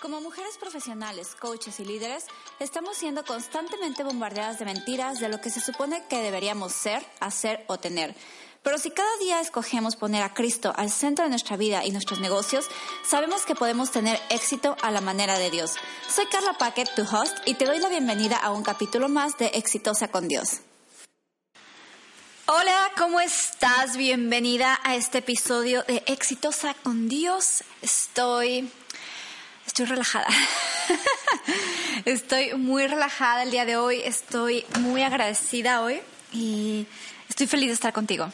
[0.00, 2.26] Como mujeres profesionales, coaches y líderes,
[2.60, 7.64] estamos siendo constantemente bombardeadas de mentiras de lo que se supone que deberíamos ser, hacer
[7.66, 8.14] o tener.
[8.62, 12.20] Pero si cada día escogemos poner a Cristo al centro de nuestra vida y nuestros
[12.20, 12.66] negocios,
[13.08, 15.72] sabemos que podemos tener éxito a la manera de Dios.
[16.14, 19.46] Soy Carla Paquet, tu host, y te doy la bienvenida a un capítulo más de
[19.46, 20.60] Exitosa con Dios.
[22.48, 23.96] Hola, ¿cómo estás?
[23.96, 27.64] Bienvenida a este episodio de Exitosa con Dios.
[27.82, 28.70] Estoy
[29.76, 30.28] estoy relajada.
[32.06, 36.00] estoy muy relajada el día de hoy, estoy muy agradecida hoy
[36.32, 36.86] y
[37.28, 38.32] estoy feliz de estar contigo.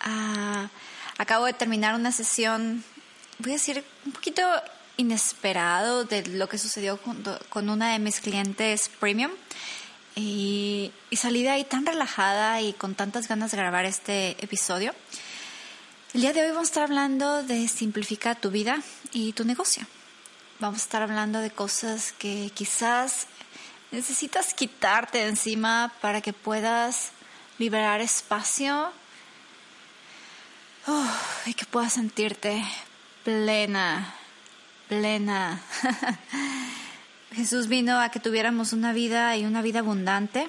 [0.00, 0.68] Ah,
[1.16, 2.84] acabo de terminar una sesión,
[3.40, 4.42] voy a decir, un poquito
[4.96, 7.00] inesperado de lo que sucedió
[7.50, 9.32] con, una de mis clientes premium.
[10.14, 14.94] Y, y, salí de ahí tan relajada y con tantas ganas de grabar este episodio.
[16.14, 19.84] El día de hoy vamos a estar hablando de simplificar tu vida y tu negocio.
[20.60, 23.28] Vamos a estar hablando de cosas que quizás
[23.92, 27.12] necesitas quitarte encima para que puedas
[27.58, 28.90] liberar espacio
[31.46, 32.60] y que puedas sentirte
[33.22, 34.16] plena,
[34.88, 35.62] plena.
[37.36, 40.48] Jesús vino a que tuviéramos una vida y una vida abundante,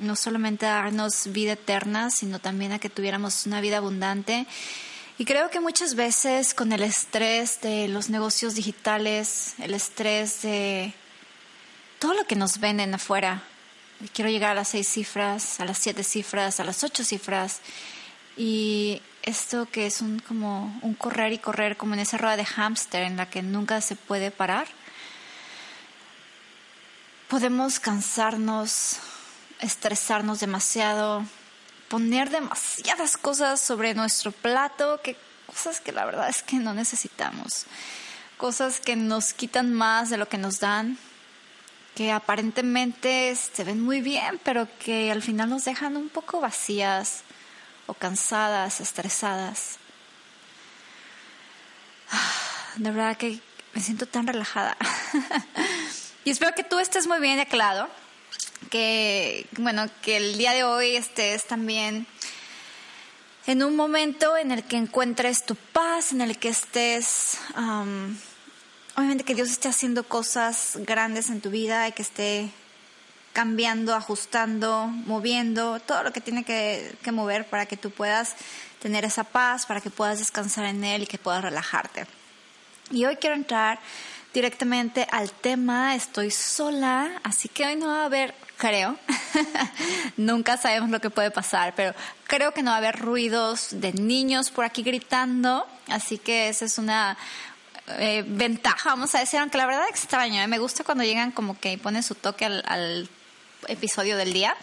[0.00, 4.48] no solamente a darnos vida eterna, sino también a que tuviéramos una vida abundante
[5.16, 10.92] y creo que muchas veces con el estrés de los negocios digitales, el estrés de
[12.00, 13.42] todo lo que nos venden afuera,
[14.12, 17.60] quiero llegar a las seis cifras, a las siete cifras, a las ocho cifras,
[18.36, 22.44] y esto que es un como un correr y correr como en esa rueda de
[22.44, 24.66] hámster en la que nunca se puede parar,
[27.28, 28.96] podemos cansarnos,
[29.60, 31.24] estresarnos demasiado,
[31.94, 37.66] poner demasiadas cosas sobre nuestro plato, que cosas que la verdad es que no necesitamos,
[38.36, 40.98] cosas que nos quitan más de lo que nos dan,
[41.94, 47.22] que aparentemente se ven muy bien, pero que al final nos dejan un poco vacías
[47.86, 49.76] o cansadas, estresadas.
[52.74, 53.38] De verdad que
[53.72, 54.76] me siento tan relajada.
[56.24, 57.88] y espero que tú estés muy bien de lado
[58.70, 62.06] que, bueno, que el día de hoy estés también
[63.46, 67.38] en un momento en el que encuentres tu paz, en el que estés,
[68.96, 72.50] obviamente que Dios esté haciendo cosas grandes en tu vida y que esté
[73.34, 78.36] cambiando, ajustando, moviendo, todo lo que tiene que, que mover para que tú puedas
[78.80, 82.06] tener esa paz, para que puedas descansar en Él y que puedas relajarte.
[82.90, 83.78] Y hoy quiero entrar
[84.34, 85.94] directamente al tema.
[85.94, 88.96] Estoy sola, así que hoy no va a haber creo.
[90.16, 91.94] Nunca sabemos lo que puede pasar, pero
[92.26, 96.64] creo que no va a haber ruidos de niños por aquí gritando, así que esa
[96.64, 97.16] es una
[97.98, 100.46] eh, ventaja, vamos a decir, aunque la verdad extraño, ¿eh?
[100.46, 103.08] me gusta cuando llegan como que ponen su toque al,
[103.66, 104.54] episodio del día,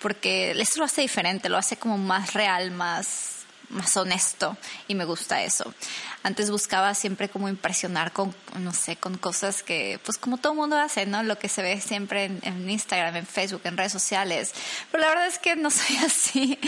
[0.00, 3.33] porque eso lo hace diferente, lo hace como más real, más
[3.70, 4.56] más honesto
[4.88, 5.72] y me gusta eso.
[6.22, 10.78] Antes buscaba siempre como impresionar con, no sé, con cosas que, pues como todo mundo
[10.78, 11.22] hace, ¿no?
[11.22, 14.52] Lo que se ve siempre en, Instagram, en Facebook, en redes sociales.
[14.90, 16.58] Pero la verdad es que no soy así.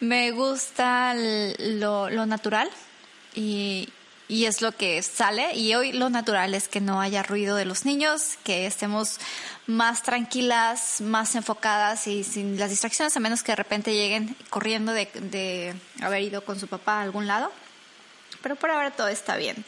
[0.00, 2.70] Me gusta lo, lo natural
[3.34, 3.88] y,
[4.30, 5.56] y es lo que sale.
[5.56, 9.18] Y hoy lo natural es que no haya ruido de los niños, que estemos
[9.66, 14.92] más tranquilas, más enfocadas y sin las distracciones, a menos que de repente lleguen corriendo
[14.92, 17.50] de, de haber ido con su papá a algún lado.
[18.40, 19.64] Pero por ahora todo está bien.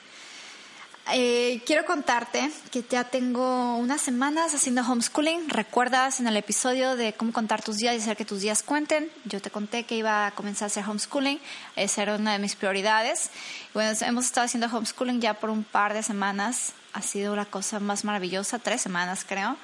[1.10, 5.50] Eh, quiero contarte que ya tengo unas semanas haciendo homeschooling.
[5.50, 9.10] ¿Recuerdas en el episodio de cómo contar tus días y hacer que tus días cuenten?
[9.24, 11.40] Yo te conté que iba a comenzar a hacer homeschooling.
[11.74, 13.30] Esa era una de mis prioridades.
[13.74, 16.72] Bueno, hemos estado haciendo homeschooling ya por un par de semanas.
[16.92, 19.56] Ha sido la cosa más maravillosa, tres semanas creo.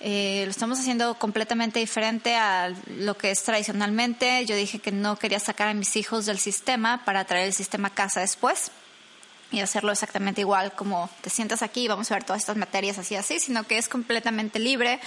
[0.00, 4.46] Eh, lo estamos haciendo completamente diferente a lo que es tradicionalmente.
[4.46, 7.88] Yo dije que no quería sacar a mis hijos del sistema para traer el sistema
[7.88, 8.72] a casa después
[9.50, 13.16] y hacerlo exactamente igual como te sientas aquí vamos a ver todas estas materias así
[13.16, 15.00] así, sino que es completamente libre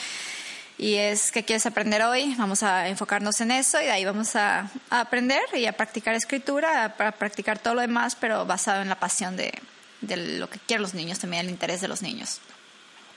[0.77, 4.35] y es que quieres aprender hoy, vamos a enfocarnos en eso y de ahí vamos
[4.35, 8.99] a, aprender y a practicar escritura, a, practicar todo lo demás, pero basado en la
[8.99, 9.53] pasión de,
[10.01, 12.39] de lo que quieren los niños, también el interés de los niños.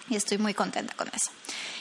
[0.08, 1.31] Y estoy muy contenta con eso.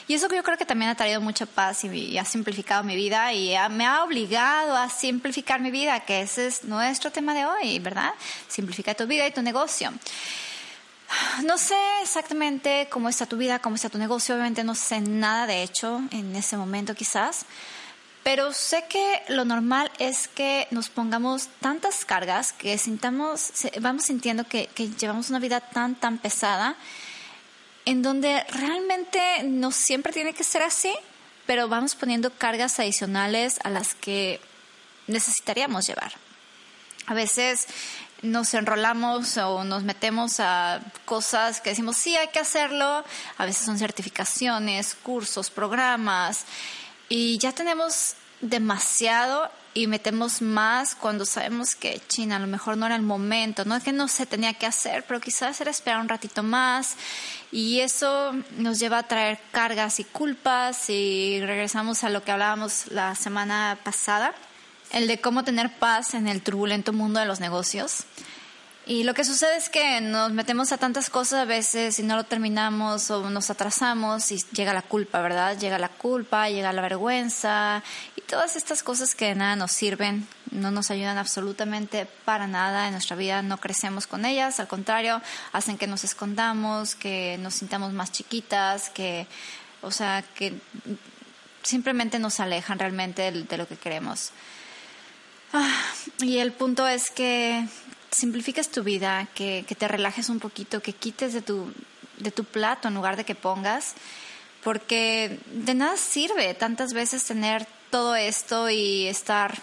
[0.08, 3.32] Y eso yo creo que también ha traído mucha paz y, ha simplificado mi vida
[3.32, 7.78] y me ha obligado a simplificar mi vida, que ese es nuestro tema de hoy,
[7.80, 8.12] ¿verdad?
[8.46, 9.92] Simplifica tu vida y tu negocio.
[11.44, 15.46] No sé exactamente cómo está tu vida, cómo está tu negocio, obviamente no sé nada
[15.46, 17.46] de hecho en ese momento quizás,
[18.24, 24.44] pero sé que lo normal es que nos pongamos tantas cargas que sintamos, vamos sintiendo
[24.44, 26.76] que, que llevamos una vida tan, tan pesada
[27.86, 30.94] en donde realmente no siempre tiene que ser así,
[31.46, 34.40] pero vamos poniendo cargas adicionales a las que
[35.06, 36.12] necesitaríamos llevar.
[37.06, 37.68] A veces
[38.22, 43.04] nos enrolamos o nos metemos a cosas que decimos, sí, hay que hacerlo.
[43.38, 46.44] A veces son certificaciones, cursos, programas.
[47.08, 52.86] Y ya tenemos demasiado y metemos más cuando sabemos que China a lo mejor no
[52.86, 56.00] era el momento, no es que no se tenía que hacer, pero quizás era esperar
[56.00, 56.96] un ratito más
[57.52, 62.86] y eso nos lleva a traer cargas y culpas y regresamos a lo que hablábamos
[62.90, 64.34] la semana pasada,
[64.92, 68.06] el de cómo tener paz en el turbulento mundo de los negocios.
[68.88, 72.14] Y lo que sucede es que nos metemos a tantas cosas a veces y no
[72.14, 75.58] lo terminamos o nos atrasamos y llega la culpa, ¿verdad?
[75.58, 77.82] Llega la culpa, llega la vergüenza
[78.14, 82.86] y todas estas cosas que de nada nos sirven, no nos ayudan absolutamente para nada
[82.86, 85.20] en nuestra vida, no crecemos con ellas, al contrario,
[85.52, 89.26] hacen que nos escondamos, que nos sintamos más chiquitas, que,
[89.82, 90.60] o sea, que
[91.64, 94.30] simplemente nos alejan realmente de, lo que queremos.
[95.52, 95.82] Ah,
[96.20, 97.66] y el punto es que
[98.16, 101.70] simplifiques tu vida, que, te relajes un poquito, que quites de tu,
[102.16, 103.94] de tu plato en lugar de que pongas,
[104.64, 109.60] porque de nada sirve tantas veces tener todo esto y estar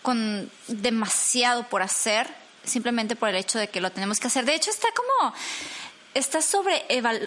[0.00, 2.28] con demasiado por hacer,
[2.64, 4.46] simplemente por el hecho de que lo tenemos que hacer.
[4.46, 5.34] De hecho, está como,
[6.14, 6.82] está sobre,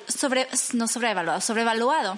[0.07, 2.17] sobre no sobrevaluado, sobrevaluado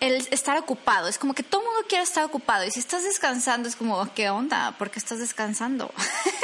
[0.00, 1.08] el estar ocupado.
[1.08, 2.64] Es como que todo mundo quiere estar ocupado.
[2.64, 4.72] Y si estás descansando, es como, ¿qué onda?
[4.78, 5.92] ¿Por qué estás descansando?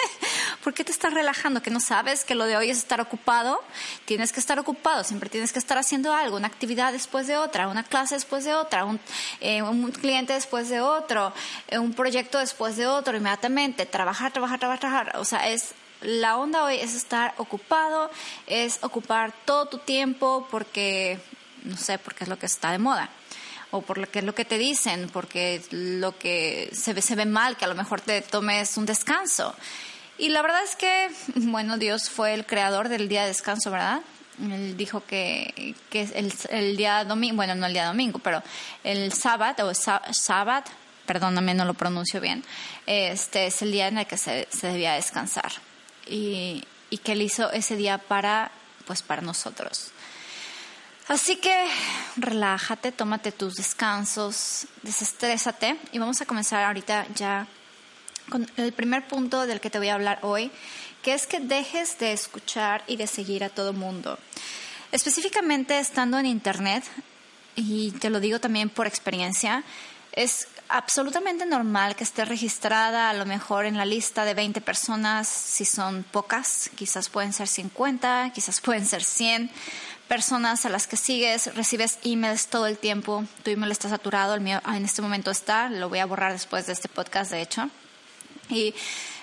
[0.64, 1.62] ¿Por qué te estás relajando?
[1.62, 3.62] ¿Que no sabes que lo de hoy es estar ocupado?
[4.06, 5.04] Tienes que estar ocupado.
[5.04, 8.54] Siempre tienes que estar haciendo algo, una actividad después de otra, una clase después de
[8.54, 8.98] otra, un,
[9.40, 11.32] eh, un cliente después de otro,
[11.68, 13.86] eh, un proyecto después de otro, inmediatamente.
[13.86, 15.16] Trabajar, trabajar, trabajar, trabajar.
[15.18, 18.10] O sea, es la onda hoy es estar ocupado,
[18.46, 21.18] es ocupar todo tu tiempo porque,
[21.62, 23.08] no sé, porque es lo que está de moda
[23.74, 27.16] o por lo que es lo que te dicen, porque lo que se ve, se
[27.16, 29.52] ve mal, que a lo mejor te tomes un descanso.
[30.16, 34.00] Y la verdad es que, bueno, Dios fue el creador del día de descanso, ¿verdad?
[34.40, 36.08] Él dijo que, que
[36.50, 38.44] el, día domingo, bueno, no el día domingo, pero
[38.84, 40.70] el sábado, o sábado,
[41.04, 42.44] perdóname, no lo pronuncio bien,
[42.86, 45.50] este es el día en el que se, se debía descansar.
[46.06, 48.52] Y, y que él hizo ese día para,
[48.86, 49.90] pues, para nosotros.
[51.06, 51.68] Así que
[52.16, 57.46] relájate, tómate tus descansos, desestrésate y vamos a comenzar ahorita ya
[58.30, 60.50] con el primer punto del que te voy a hablar hoy,
[61.02, 64.18] que es que dejes de escuchar y de seguir a todo mundo.
[64.92, 66.84] Específicamente estando en Internet,
[67.54, 69.62] y te lo digo también por experiencia,
[70.12, 75.28] es absolutamente normal que esté registrada a lo mejor en la lista de 20 personas,
[75.28, 79.50] si son pocas, quizás pueden ser 50, quizás pueden ser 100
[80.08, 84.40] personas a las que sigues, recibes emails todo el tiempo, tu email está saturado, el
[84.40, 87.70] mío en este momento está, lo voy a borrar después de este podcast, de hecho.
[88.48, 88.74] Y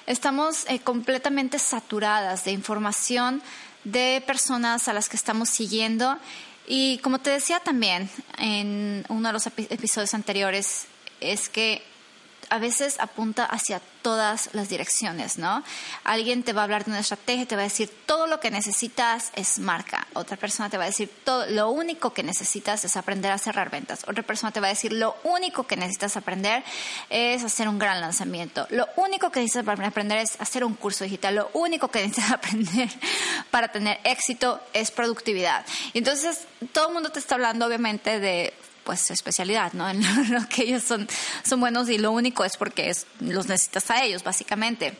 [0.08, 3.42] estamos eh, completamente saturadas de información
[3.84, 6.18] de personas a las que estamos siguiendo.
[6.68, 10.86] Y como te decía también en uno de los episodios anteriores,
[11.20, 11.84] es que
[12.50, 15.64] a veces apunta hacia todas las direcciones, ¿no?
[16.04, 18.52] Alguien te va a hablar de una estrategia, te va a decir todo lo que
[18.52, 20.08] necesitas es marca.
[20.14, 23.70] Otra persona te va a decir todo, lo único que necesitas es aprender a cerrar
[23.70, 24.04] ventas.
[24.08, 26.64] Otra persona te va a decir lo único que necesitas aprender
[27.10, 28.68] es hacer un gran lanzamiento.
[28.70, 31.36] Lo único que necesitas aprender es hacer un curso digital.
[31.36, 32.90] Lo único que necesitas aprender
[33.52, 35.66] para tener éxito es productividad.
[35.94, 39.90] Y entonces todo el mundo te está hablando obviamente de pues especialidad, ¿no?
[39.90, 41.08] En lo que ellos son,
[41.44, 44.98] son buenos y lo único es porque los necesitas a ellos, básicamente.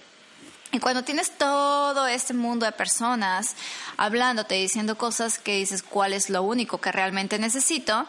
[0.72, 3.56] Y cuando tienes todo este mundo de personas
[3.98, 8.08] hablándote, diciendo cosas que dices cuál es lo único que realmente necesito,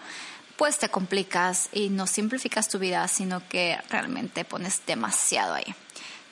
[0.57, 5.75] pues te complicas y no simplificas tu vida, sino que realmente pones demasiado ahí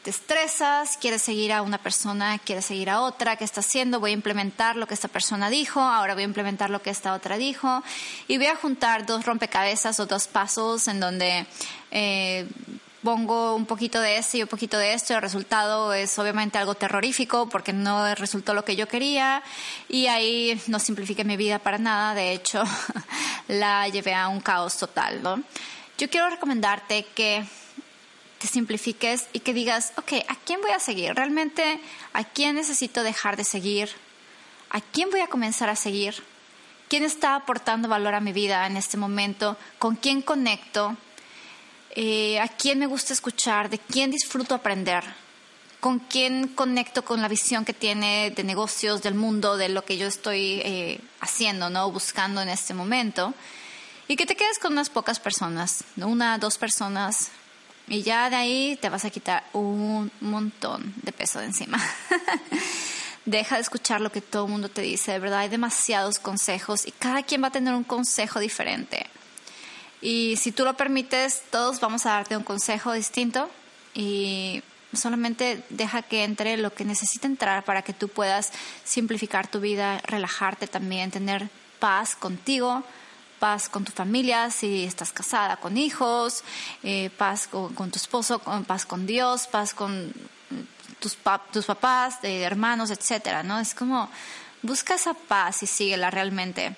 [0.03, 4.01] te estresas, quieres seguir a una persona, quieres seguir a otra, ¿qué está haciendo?
[4.01, 7.13] Voy a implementar lo que esta persona dijo, ahora voy a implementar lo que esta
[7.13, 7.83] otra dijo
[8.27, 11.47] y voy a juntar dos rompecabezas o dos pasos en donde
[11.91, 12.49] eh,
[13.03, 16.57] pongo un poquito de esto y un poquito de esto y el resultado es obviamente
[16.57, 19.43] algo terrorífico porque no resultó lo que yo quería
[19.87, 22.63] y ahí no simplifique mi vida para nada, de hecho
[23.49, 25.43] la llevé a un caos total, ¿no?
[25.99, 27.45] Yo quiero recomendarte que
[28.41, 31.15] te simplifiques y que digas, ok, ¿a quién voy a seguir?
[31.15, 31.79] ¿Realmente
[32.15, 33.91] a quién necesito dejar de seguir?
[34.71, 36.25] ¿A quién voy a comenzar a seguir?
[36.89, 39.59] ¿Quién está aportando valor a mi vida en este momento?
[39.79, 40.97] ¿Con quién conecto?
[41.91, 43.69] Eh, ¿A quién me gusta escuchar?
[43.69, 45.05] ¿De quién disfruto aprender?
[45.81, 49.97] con quién conecto con la visión que tiene de negocios, del mundo, de lo que
[49.97, 51.91] yo estoy eh, haciendo, ¿no?
[51.91, 53.33] Buscando en este momento.
[54.07, 57.31] Y que te quedes con unas pocas personas, una, dos personas,
[57.91, 61.79] y ya de ahí te vas a quitar un montón de peso de encima.
[63.27, 66.87] Deja de escuchar lo que todo el mundo te dice, de verdad hay demasiados consejos
[66.87, 69.07] y cada quien va a tener un consejo diferente.
[70.01, 73.51] Y si tú lo permites, todos vamos a darte un consejo distinto
[73.93, 78.53] y solamente deja que entre lo que necesita entrar para que tú puedas
[78.85, 81.49] simplificar tu vida, relajarte también, tener
[81.81, 82.85] paz contigo,
[83.41, 86.45] paz con tu familia, si estás casada, con hijos,
[86.85, 90.13] eh, paz con, tu esposo, paz con Dios, paz con
[91.01, 91.19] tus,
[91.51, 93.59] tus papás, hermanos, etcétera, ¿no?
[93.59, 94.09] Es como
[94.63, 96.77] busca esa paz y síguela realmente.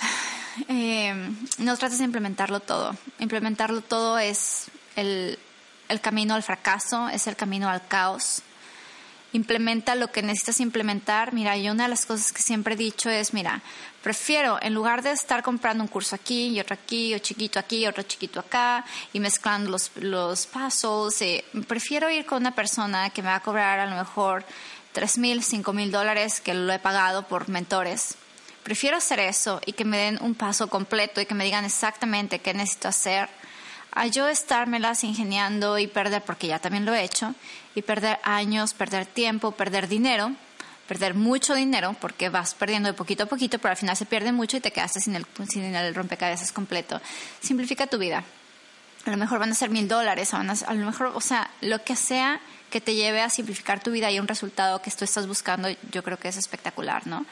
[0.68, 1.14] Eh,
[1.58, 2.94] no trates de implementarlo todo.
[3.20, 5.38] Implementarlo todo es el,
[5.88, 8.42] el camino al fracaso, es el camino al caos.
[9.32, 11.32] Implementa lo que necesitas implementar.
[11.32, 13.62] Mira, yo una de las cosas que siempre he dicho es, mira,
[14.02, 17.86] prefiero, en lugar de estar comprando un curso aquí y otro aquí, o chiquito aquí,
[17.86, 23.22] otro chiquito acá, y mezclando los, los pasos, eh, prefiero ir con una persona que
[23.22, 24.44] me va a cobrar a lo mejor
[24.92, 28.16] tres mil, cinco mil dólares que lo he pagado por mentores.
[28.64, 32.40] Prefiero hacer eso y que me den un paso completo y que me digan exactamente
[32.40, 33.28] qué necesito hacer
[33.92, 37.34] a yo estármelas ingeniando y perder, porque ya también lo he hecho,
[37.74, 40.32] y perder años, perder tiempo, perder dinero,
[40.86, 44.32] perder mucho dinero, porque vas perdiendo de poquito a poquito, pero al final se pierde
[44.32, 47.00] mucho y te quedaste sin el, sin el rompecabezas completo.
[47.40, 48.24] Simplifica tu vida.
[49.06, 51.96] A lo mejor van a ser mil dólares, a, lo mejor, o sea, lo que
[51.96, 55.68] sea que te lleve a simplificar tu vida y un resultado que tú estás buscando,
[55.90, 57.24] yo creo que es espectacular, ¿no?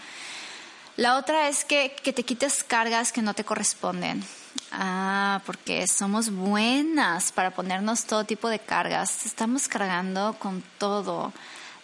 [0.97, 4.25] La otra es que, que te quites cargas que no te corresponden.
[4.71, 9.25] Ah, porque somos buenas para ponernos todo tipo de cargas.
[9.27, 11.33] Estamos cargando con todo.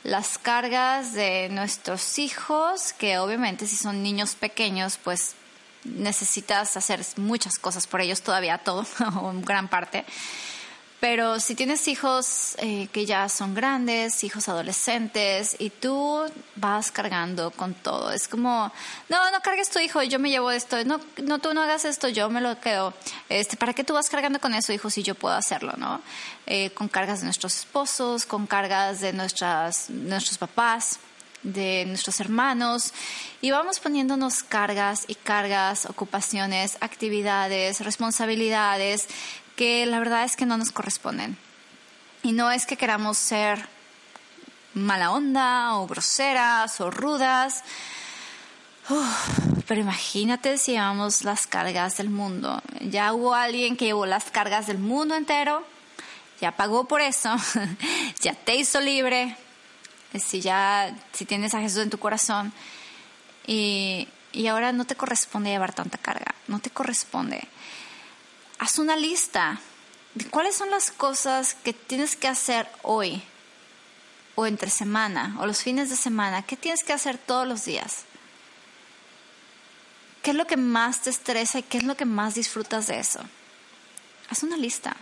[0.02, 5.34] Las cargas de nuestros hijos, que obviamente si son niños pequeños, pues
[5.84, 10.04] necesitas hacer muchas cosas por ellos todavía, todo, o gran parte.
[11.04, 16.22] Pero si tienes hijos eh, que ya son grandes, hijos adolescentes, y tú
[16.56, 18.72] vas cargando con todo, es como,
[19.10, 22.08] no, no cargues tu hijo, yo me llevo esto, no, no, tú no hagas esto,
[22.08, 22.94] yo me lo quedo.
[23.28, 26.00] Este, ¿Para qué tú vas cargando con eso, hijo, si yo puedo hacerlo, no?
[26.46, 31.00] Eh, con cargas de nuestros esposos, con cargas de nuestras, nuestros papás
[31.42, 32.94] de nuestros hermanos
[33.42, 39.06] y vamos poniéndonos cargas y cargas, ocupaciones, actividades, responsabilidades
[39.56, 41.36] que la verdad es que no nos corresponden.
[42.22, 43.68] Y no es que queramos ser
[44.74, 47.62] mala onda o groseras o rudas,
[49.66, 52.60] pero imagínate si llevamos las cargas del mundo.
[52.80, 55.64] Ya hubo alguien que llevó las cargas del mundo entero,
[56.40, 57.34] ya pagó por eso,
[58.20, 59.36] ya te hizo libre,
[60.18, 62.52] si ya si tienes a Jesús en tu corazón
[63.46, 67.48] y, y ahora no te corresponde llevar tanta carga, no te corresponde
[68.58, 69.60] haz una lista
[70.14, 73.22] de cuáles son las cosas que tienes que hacer hoy
[74.34, 76.42] o entre semana o los fines de semana.
[76.42, 78.04] ¿Qué tienes que hacer todos los días?
[80.22, 82.98] ¿Qué es lo que más te estresa y qué es lo que más disfrutas de
[82.98, 83.20] eso?
[84.30, 84.96] Haz una lista.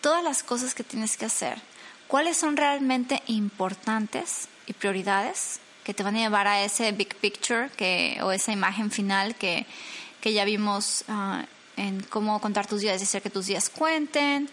[0.00, 1.60] Todas las cosas que tienes que hacer.
[2.06, 7.70] ¿Cuáles son realmente importantes y prioridades que te van a llevar a ese big picture
[7.76, 9.66] que, o esa imagen final que,
[10.20, 11.44] que ya vimos uh,
[11.76, 14.50] en cómo contar tus días y hacer que tus días cuenten.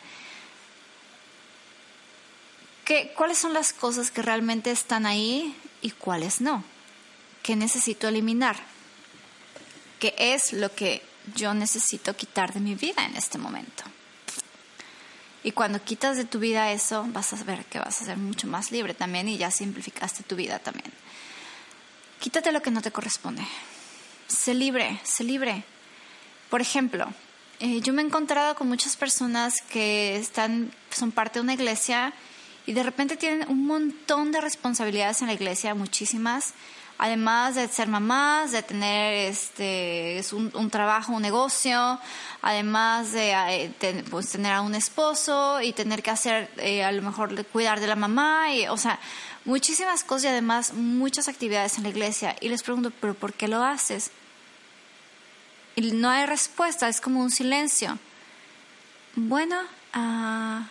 [2.85, 6.63] ¿Qué, ¿Cuáles son las cosas que realmente están ahí y cuáles no?
[7.43, 8.57] ¿Qué necesito eliminar?
[9.99, 11.01] ¿Qué es lo que
[11.35, 13.83] yo necesito quitar de mi vida en este momento?
[15.43, 18.47] Y cuando quitas de tu vida eso, vas a ver que vas a ser mucho
[18.47, 20.91] más libre también y ya simplificaste tu vida también.
[22.19, 23.47] Quítate lo que no te corresponde.
[24.27, 25.63] Sé libre, sé libre.
[26.49, 27.07] Por ejemplo,
[27.59, 32.13] eh, yo me he encontrado con muchas personas que están, son parte de una iglesia
[32.65, 36.53] y de repente tienen un montón de responsabilidades en la iglesia, muchísimas,
[36.97, 41.99] además de ser mamás, de tener este, un, trabajo, un negocio,
[42.41, 47.01] además de eh, pues, tener a un esposo y tener que hacer, eh, a lo
[47.01, 48.99] mejor, cuidar de la mamá, y, o sea,
[49.45, 52.35] muchísimas cosas y además muchas actividades en la iglesia.
[52.41, 54.11] Y les pregunto, ¿pero por qué lo haces?
[55.77, 57.99] Y no hay respuesta, es como un silencio.
[59.15, 59.61] Bueno,
[59.93, 60.67] ah,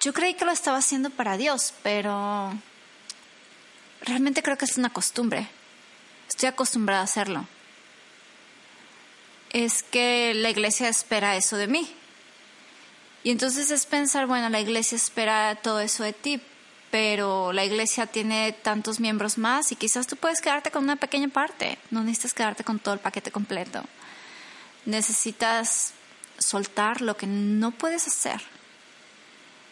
[0.00, 2.50] yo creí que lo estaba haciendo para Dios, pero
[4.00, 5.48] realmente creo que es una costumbre.
[6.26, 7.46] Estoy acostumbrada a hacerlo.
[9.50, 11.94] Es que la iglesia espera eso de mí.
[13.22, 16.40] Y entonces es pensar, bueno, la iglesia espera todo eso de ti,
[16.90, 21.28] pero la iglesia tiene tantos miembros más y quizás tú puedes quedarte con una pequeña
[21.28, 23.84] parte, no necesitas quedarte con todo el paquete completo.
[24.86, 25.92] Necesitas
[26.38, 28.40] soltar lo que no puedes hacer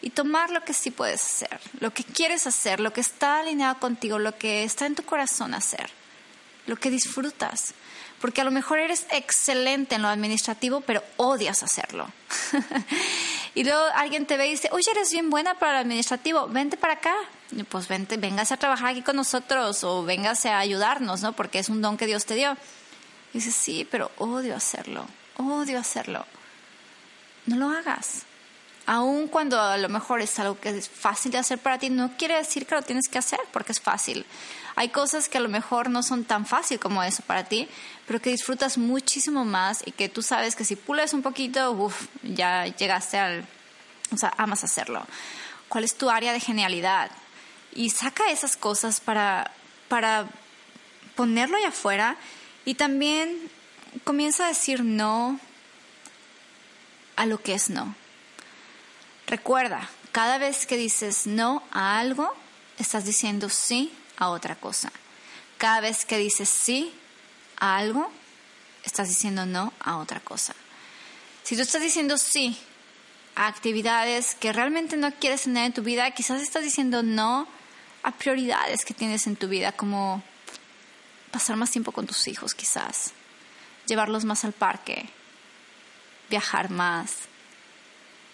[0.01, 3.79] y tomar lo que sí puedes hacer, lo que quieres hacer, lo que está alineado
[3.79, 5.89] contigo, lo que está en tu corazón hacer,
[6.67, 7.73] lo que disfrutas.
[8.21, 12.11] Porque a lo mejor eres excelente en lo administrativo, pero odias hacerlo.
[13.55, 16.75] y luego alguien te ve y dice, oye, eres bien buena para lo administrativo, vente
[16.75, 17.15] para acá.
[17.69, 21.33] Pues vente, véngase a trabajar aquí con nosotros o véngase a ayudarnos, ¿no?
[21.33, 22.57] Porque es un don que Dios te dio.
[23.33, 25.05] Y dices, sí, pero odio hacerlo,
[25.37, 26.25] odio hacerlo.
[27.45, 28.23] No lo hagas.
[28.85, 32.17] Aun cuando a lo mejor es algo que es fácil de hacer para ti, no
[32.17, 34.25] quiere decir que lo tienes que hacer porque es fácil.
[34.75, 37.67] Hay cosas que a lo mejor no son tan fácil como eso para ti,
[38.07, 42.07] pero que disfrutas muchísimo más y que tú sabes que si pules un poquito, uff,
[42.23, 43.45] ya llegaste al...
[44.11, 45.05] O sea, amas hacerlo.
[45.67, 47.11] ¿Cuál es tu área de genialidad?
[47.75, 49.51] Y saca esas cosas para,
[49.87, 50.27] para
[51.15, 52.15] ponerlo allá afuera
[52.65, 53.37] y también
[54.03, 55.39] comienza a decir no
[57.15, 57.95] a lo que es no.
[59.27, 62.33] Recuerda, cada vez que dices no a algo,
[62.79, 64.91] estás diciendo sí a otra cosa.
[65.57, 66.93] Cada vez que dices sí
[67.57, 68.11] a algo,
[68.83, 70.53] estás diciendo no a otra cosa.
[71.43, 72.57] Si tú estás diciendo sí
[73.35, 77.47] a actividades que realmente no quieres tener en tu vida, quizás estás diciendo no
[78.03, 80.23] a prioridades que tienes en tu vida, como
[81.31, 83.11] pasar más tiempo con tus hijos quizás,
[83.85, 85.09] llevarlos más al parque,
[86.29, 87.13] viajar más,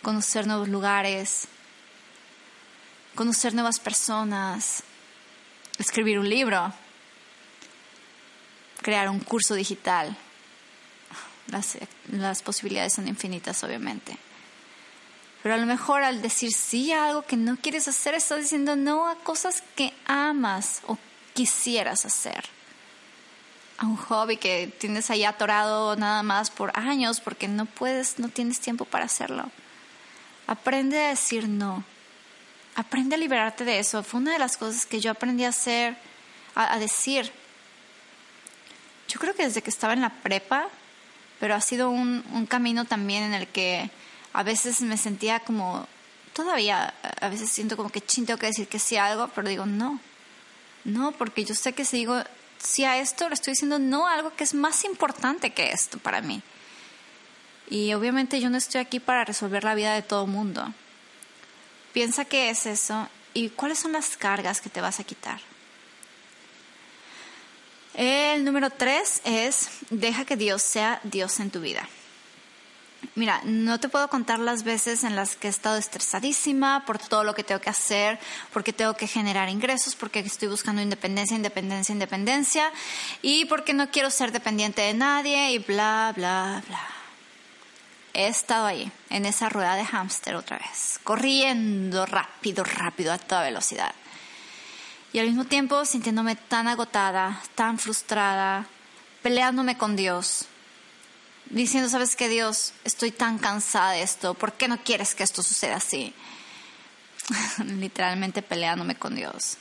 [0.01, 1.47] conocer nuevos lugares,
[3.15, 4.83] conocer nuevas personas,
[5.77, 6.73] escribir un libro,
[8.81, 10.15] crear un curso digital.
[12.11, 14.17] Las, posibilidades son infinitas, obviamente.
[15.43, 18.75] Pero a lo mejor al decir sí a algo que no quieres hacer, estás diciendo
[18.75, 20.97] no a cosas que amas o
[21.33, 22.45] quisieras hacer.
[23.77, 28.29] A un hobby que tienes ahí atorado nada más por años porque no puedes, no
[28.29, 29.51] tienes tiempo para hacerlo.
[30.47, 31.83] Aprende a decir no.
[32.75, 34.03] Aprende a liberarte de eso.
[34.03, 35.97] Fue una de las cosas que yo aprendí a hacer,
[36.55, 37.31] a, decir.
[39.07, 40.67] Yo creo que desde que estaba en la prepa,
[41.39, 43.89] pero ha sido un, camino también en el que
[44.33, 45.87] a veces me sentía como,
[46.33, 49.47] todavía a veces siento como que chin, tengo que decir que sí a algo, pero
[49.47, 49.99] digo no.
[50.83, 52.21] No, porque yo sé que si digo
[52.57, 55.97] sí a esto, le estoy diciendo no a algo que es más importante que esto
[55.97, 56.41] para mí.
[57.69, 60.73] Y obviamente yo no estoy aquí para resolver la vida de todo el mundo.
[61.95, 65.39] Piensa qué es eso y cuáles son las cargas que te vas a quitar.
[67.93, 71.87] El número tres es, deja que Dios sea Dios en tu vida.
[73.15, 77.23] Mira, no te puedo contar las veces en las que he estado estresadísima por todo
[77.23, 78.19] lo que tengo que hacer,
[78.51, 82.73] porque tengo que generar ingresos, porque estoy buscando independencia, independencia, independencia,
[83.21, 86.94] y porque no quiero ser dependiente de nadie, y bla, bla, bla
[88.15, 93.43] he estado ahí, en esa rueda de hámster otra vez, corriendo rápido, rápido, a toda
[93.43, 93.93] velocidad.
[95.11, 98.67] Y al mismo tiempo sintiéndome tan agotada, tan frustrada,
[99.21, 100.45] peleándome con Dios,
[101.49, 102.73] diciendo, ¿sabes qué, Dios?
[102.85, 106.13] Estoy tan cansada de esto, ¿por qué no quieres que esto suceda así?
[107.65, 109.57] Literalmente peleándome con Dios.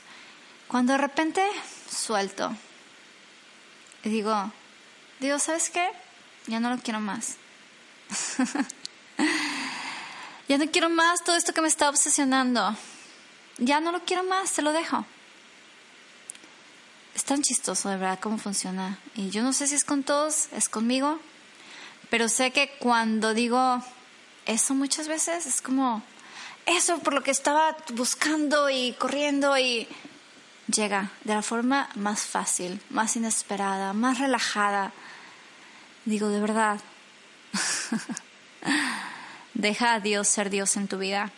[0.69, 1.45] Cuando de repente
[1.89, 2.55] suelto
[4.03, 4.51] y digo,
[5.19, 5.89] Dios, ¿sabes qué?
[6.47, 7.37] Ya no lo quiero más.
[10.47, 12.75] ya no quiero más todo esto que me está obsesionando.
[13.57, 15.05] Ya no lo quiero más, te lo dejo.
[17.15, 18.99] Es tan chistoso, de verdad, cómo funciona.
[19.15, 21.19] Y yo no sé si es con todos, es conmigo,
[22.09, 23.81] pero sé que cuando digo
[24.45, 26.03] eso muchas veces es como
[26.65, 29.87] eso por lo que estaba buscando y corriendo y
[30.67, 34.91] llega de la forma más fácil, más inesperada, más relajada.
[36.05, 36.79] Digo, de verdad,
[39.53, 41.31] Deja a Dios ser Dios en tu vida.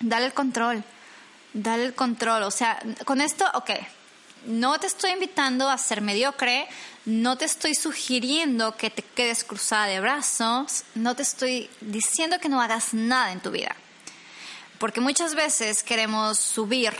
[0.00, 0.84] Dale el control.
[1.52, 2.42] Dale el control.
[2.44, 3.70] O sea, con esto, ok.
[4.46, 6.68] No te estoy invitando a ser mediocre.
[7.06, 10.84] No te estoy sugiriendo que te quedes cruzada de brazos.
[10.94, 13.74] No te estoy diciendo que no hagas nada en tu vida.
[14.78, 16.92] Porque muchas veces queremos subir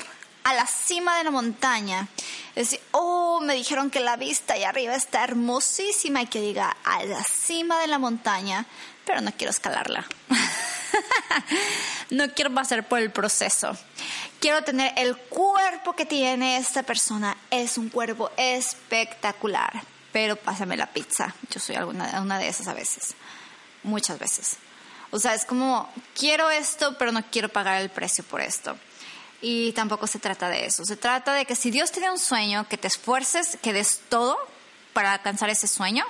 [0.44, 2.06] a la cima de la montaña.
[2.54, 6.76] Es decir, oh, me dijeron que la vista allá arriba está hermosísima y que diga
[6.84, 8.66] a la cima de la montaña,
[9.04, 10.06] pero no quiero escalarla.
[12.10, 13.76] no quiero pasar por el proceso.
[14.38, 17.36] Quiero tener el cuerpo que tiene esta persona.
[17.50, 19.82] Es un cuerpo espectacular.
[20.12, 21.34] Pero pásame la pizza.
[21.50, 23.14] Yo soy alguna, una de esas a veces.
[23.82, 24.58] Muchas veces.
[25.10, 28.76] O sea, es como, quiero esto, pero no quiero pagar el precio por esto.
[29.46, 30.86] Y tampoco se trata de eso.
[30.86, 34.00] Se trata de que si Dios te da un sueño, que te esfuerces, que des
[34.08, 34.38] todo
[34.94, 36.02] para alcanzar ese sueño,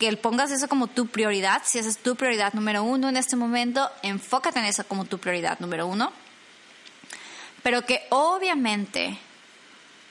[0.00, 1.62] que pongas eso como tu prioridad.
[1.64, 5.18] Si esa es tu prioridad número uno en este momento, enfócate en eso como tu
[5.18, 6.12] prioridad número uno.
[7.62, 9.16] Pero que obviamente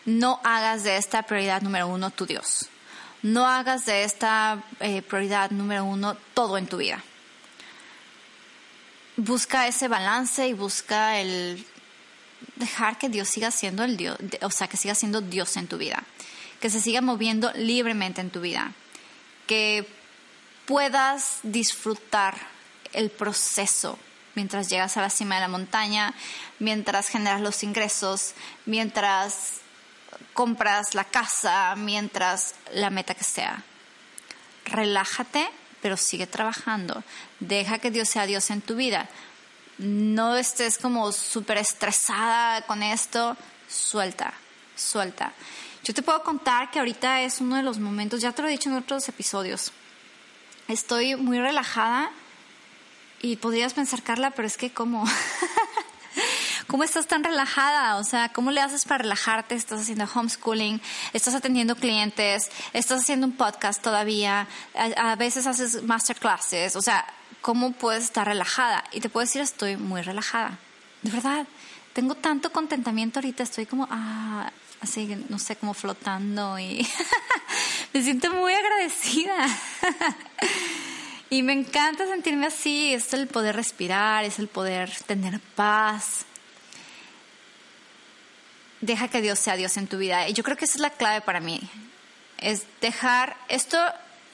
[0.06, 2.70] no hagas de esta prioridad número uno tu Dios.
[3.24, 7.04] No hagas de esta eh, prioridad número uno todo en tu vida.
[9.18, 11.68] Busca ese balance y busca el
[12.56, 15.78] dejar que Dios siga siendo el Dios, o sea, que siga siendo Dios en tu
[15.78, 16.04] vida,
[16.60, 18.72] que se siga moviendo libremente en tu vida,
[19.48, 19.88] que
[20.66, 22.38] puedas disfrutar
[22.94, 23.98] el proceso
[24.36, 26.14] mientras llegas a la cima de la montaña,
[26.60, 28.34] mientras generas los ingresos,
[28.66, 29.62] mientras
[30.34, 33.64] compras la casa, mientras la meta que sea.
[34.66, 35.50] Relájate,
[35.82, 37.04] pero sigue trabajando.
[37.40, 39.10] Deja que Dios sea Dios en tu vida.
[39.82, 43.36] No estés como súper estresada con esto.
[43.68, 44.32] Suelta,
[44.76, 45.34] suelta.
[45.84, 48.52] Yo te puedo contar que ahorita es uno de los momentos, ya te lo he
[48.52, 49.72] dicho en otros episodios.
[50.68, 52.12] Estoy muy relajada
[53.24, 55.04] y podrías pensar, Carla, pero es que ¿cómo?
[56.68, 57.96] ¿Cómo estás tan relajada?
[57.96, 59.56] O sea, ¿cómo le haces para relajarte?
[59.56, 60.80] Estás haciendo homeschooling,
[61.12, 67.06] estás atendiendo clientes, estás haciendo un podcast todavía, a, veces haces masterclasses, o sea,
[67.42, 68.84] ¿cómo puedes estar relajada?
[68.92, 70.58] Y te puedo decir, estoy muy relajada,
[71.02, 71.48] de verdad.
[71.94, 76.88] Tengo tanto contentamiento ahorita, estoy como, ah, así, no sé, como flotando y
[77.94, 79.48] me siento muy agradecida.
[81.30, 86.26] y me encanta sentirme así, es el poder respirar, es el poder tener paz
[88.82, 90.28] deja que Dios sea Dios en tu vida.
[90.28, 91.62] Y yo creo que esa es la clave para mí.
[92.40, 93.78] Es dejar, esto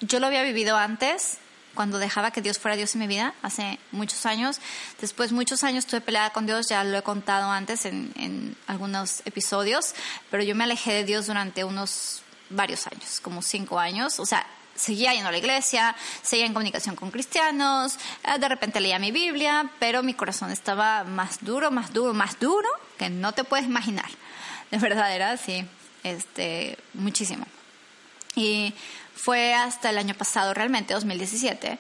[0.02, 1.38] yo lo había vivido antes,
[1.78, 4.60] cuando dejaba que Dios fuera Dios en mi vida, hace muchos años.
[5.00, 9.22] Después muchos años estuve peleada con Dios, ya lo he contado antes en, en algunos
[9.26, 9.94] episodios,
[10.32, 14.20] pero yo me alejé de Dios durante unos varios años, como cinco años.
[14.20, 18.80] O sea, seguía yendo a la iglesia, seguía en comunicación con cristianos, eh, de repente
[18.80, 23.34] leía mi Biblia, pero mi corazón estaba más duro, más duro, más duro que no
[23.34, 24.10] te puedes imaginar.
[24.72, 25.64] de verdad era así,
[26.04, 27.46] este, muchísimo.
[28.36, 28.74] Y
[29.18, 31.78] fue hasta el año pasado, realmente, 2017,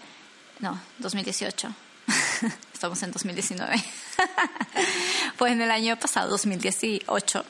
[0.59, 1.73] no, 2018,
[2.73, 3.83] estamos en 2019,
[5.37, 7.45] fue en el año pasado, 2018,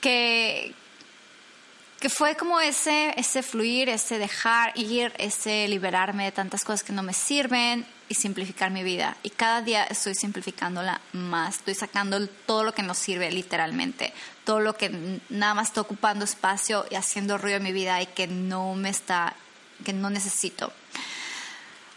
[0.00, 0.74] que,
[2.00, 6.92] que fue como ese, ese fluir, ese dejar ir, ese liberarme de tantas cosas que
[6.92, 9.16] no me sirven y simplificar mi vida.
[9.22, 14.12] Y cada día estoy simplificándola más, estoy sacando todo lo que nos sirve literalmente,
[14.44, 18.06] todo lo que nada más está ocupando espacio y haciendo ruido en mi vida y
[18.06, 19.34] que no me está,
[19.84, 20.72] que no necesito.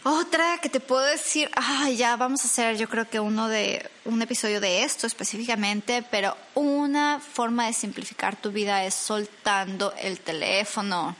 [0.04, 3.88] Otra que te puedo decir, ah, ya vamos a hacer yo creo que uno de
[4.04, 10.18] un episodio de esto específicamente, pero una forma de simplificar tu vida es soltando el
[10.18, 11.14] teléfono.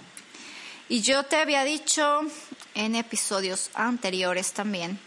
[0.89, 2.23] Y yo te había dicho
[2.75, 4.99] en episodios anteriores también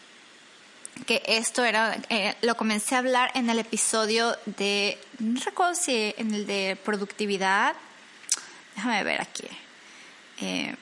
[1.05, 6.13] que esto era, eh, lo comencé a hablar en el episodio de, no recuerdo si
[6.17, 7.75] en el de productividad,
[8.75, 9.47] déjame ver aquí.
[10.41, 10.75] Eh,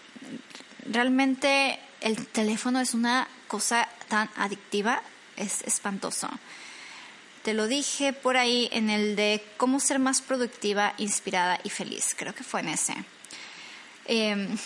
[0.89, 5.01] realmente el teléfono es una cosa tan adictiva,
[5.35, 6.29] es espantoso.
[7.43, 12.15] Te lo dije por ahí en el de cómo ser más productiva, inspirada y feliz.
[12.17, 12.95] Creo que fue en ese.
[14.05, 14.57] Em,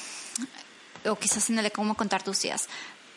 [1.07, 2.67] o quizás en el de cómo contar tus días.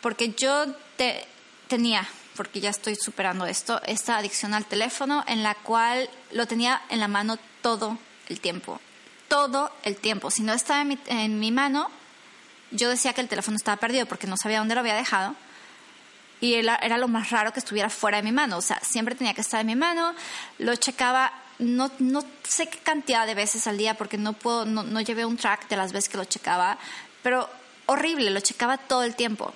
[0.00, 1.26] Porque yo te,
[1.68, 6.82] tenía, porque ya estoy superando esto, esta adicción al teléfono en la cual lo tenía
[6.88, 7.98] en la mano todo
[8.28, 8.80] el tiempo.
[9.28, 10.30] Todo el tiempo.
[10.30, 11.90] Si no estaba en mi mano,
[12.70, 15.34] yo decía que el teléfono estaba perdido porque no sabía dónde lo había dejado.
[16.40, 18.56] Y era, lo más raro que estuviera fuera de mi mano.
[18.56, 20.14] O sea, siempre tenía que estar en mi mano.
[20.58, 24.82] Lo checaba, no, no sé qué cantidad de veces al día porque no, puedo, no,
[24.82, 26.78] no llevé un track de las veces que lo checaba.
[27.22, 27.50] Pero
[27.90, 29.52] horrible, lo checaba todo el tiempo.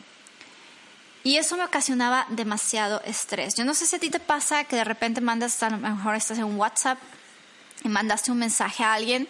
[1.22, 3.54] Y eso me ocasionaba demasiado estrés.
[3.54, 6.16] Yo no sé si a ti te pasa que de repente mandas, a lo mejor
[6.16, 6.98] estás en WhatsApp
[7.82, 9.28] y mandaste un mensaje a alguien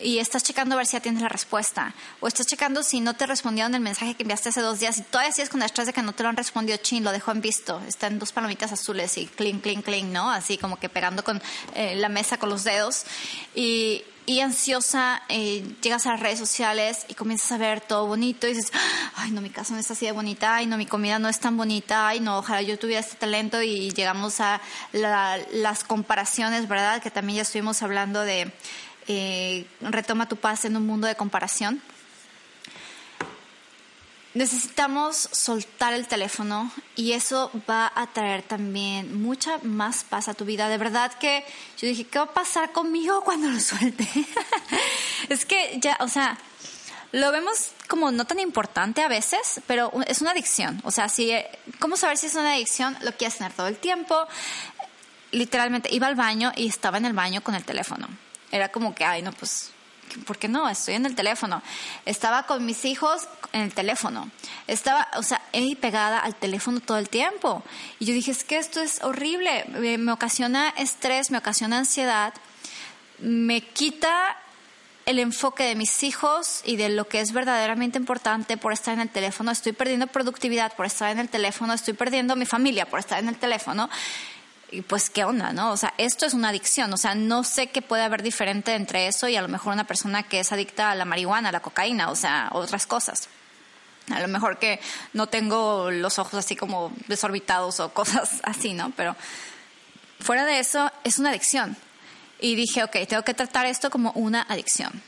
[0.00, 1.92] y estás checando a ver si ya tienes la respuesta.
[2.20, 5.02] O estás checando si no te respondieron el mensaje que enviaste hace dos días y
[5.02, 7.32] todavía sigues con el estrés de que no te lo han respondido, chin, lo dejó
[7.32, 7.82] en visto.
[7.86, 10.30] Está en dos palomitas azules y clink, clink, clink, ¿no?
[10.30, 11.42] Así como que pegando con
[11.74, 13.04] eh, la mesa con los dedos.
[13.54, 18.46] Y, y ansiosa, eh, llegas a las redes sociales y comienzas a ver todo bonito
[18.46, 18.72] y dices,
[19.16, 21.40] ay, no, mi casa no es así de bonita, ay, no, mi comida no es
[21.40, 24.60] tan bonita, ay, no, ojalá yo tuviera este talento y llegamos a
[24.92, 27.02] las comparaciones, ¿verdad?
[27.02, 28.52] Que también ya estuvimos hablando de
[29.08, 31.82] eh, retoma tu paz en un mundo de comparación.
[34.34, 40.44] Necesitamos soltar el teléfono y eso va a traer también mucha más paz a tu
[40.44, 40.68] vida.
[40.68, 41.44] De verdad que
[41.78, 44.08] yo dije, ¿qué va a pasar conmigo cuando lo suelte?
[45.28, 46.38] es que ya, o sea,
[47.12, 50.80] lo vemos como no tan importante a veces, pero es una adicción.
[50.84, 51.32] O sea, si,
[51.80, 52.96] ¿cómo saber si es una adicción?
[53.02, 54.26] Lo quieres tener todo el tiempo.
[55.32, 58.08] Literalmente iba al baño y estaba en el baño con el teléfono.
[58.52, 59.70] Era como que, ay, no, pues
[60.18, 60.68] ¿por qué no?
[60.68, 61.62] Estoy en el teléfono.
[62.04, 64.30] Estaba con mis hijos en el teléfono.
[64.66, 67.62] Estaba, o sea, ahí pegada al teléfono todo el tiempo.
[67.98, 69.64] Y yo dije, es que esto es horrible.
[69.98, 72.34] Me ocasiona estrés, me ocasiona ansiedad,
[73.18, 74.36] me quita
[75.06, 79.00] el enfoque de mis hijos y de lo que es verdaderamente importante por estar en
[79.00, 79.50] el teléfono.
[79.50, 81.72] Estoy perdiendo productividad por estar en el teléfono.
[81.72, 83.90] Estoy perdiendo mi familia por estar en el teléfono
[84.70, 85.72] y pues qué onda, ¿no?
[85.72, 89.06] O sea, esto es una adicción, o sea, no sé qué puede haber diferente entre
[89.06, 91.60] eso y a lo mejor una persona que es adicta a la marihuana, a la
[91.60, 93.28] cocaína, o sea, otras cosas.
[94.10, 94.80] A lo mejor que
[95.12, 98.90] no tengo los ojos así como desorbitados o cosas así, ¿no?
[98.96, 99.16] Pero
[100.20, 101.76] fuera de eso, es una adicción.
[102.40, 105.02] Y dije, ok, tengo que tratar esto como una adicción.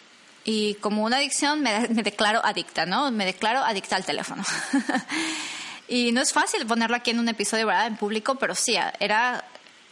[0.44, 3.10] Y como una adicción me, me declaro adicta, ¿no?
[3.10, 4.44] Me declaro adicta al teléfono.
[5.92, 7.86] y no es fácil ponerlo aquí en un episodio, ¿verdad?
[7.86, 9.44] En público, pero sí, era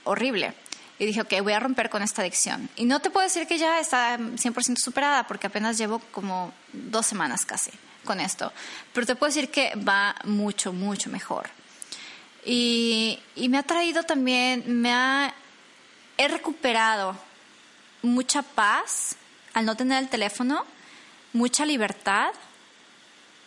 [0.05, 0.55] horrible.
[0.99, 2.71] Y dije, ok, voy a romper con esta adicción.
[2.75, 7.05] Y no te puedo decir que ya está 100% superada, porque apenas llevo como dos
[7.05, 7.71] semanas casi
[8.07, 8.51] con esto.
[8.95, 11.51] Pero te puedo decir que va mucho, mucho mejor.
[12.47, 15.35] Y, y me ha traído también, me ha,
[16.17, 17.15] he recuperado
[18.01, 19.17] mucha paz
[19.53, 20.65] al no tener el teléfono,
[21.35, 22.31] mucha libertad.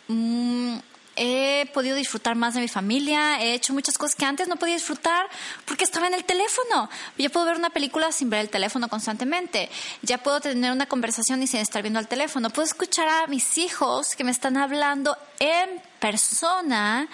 [0.06, 0.78] Mm,
[1.16, 4.74] he podido disfrutar más de mi familia, he hecho muchas cosas que antes no podía
[4.74, 5.28] disfrutar
[5.64, 6.90] porque estaba en el teléfono.
[7.18, 9.70] Ya puedo ver una película sin ver el teléfono constantemente,
[10.02, 13.58] ya puedo tener una conversación y sin estar viendo el teléfono, puedo escuchar a mis
[13.58, 17.08] hijos que me están hablando en persona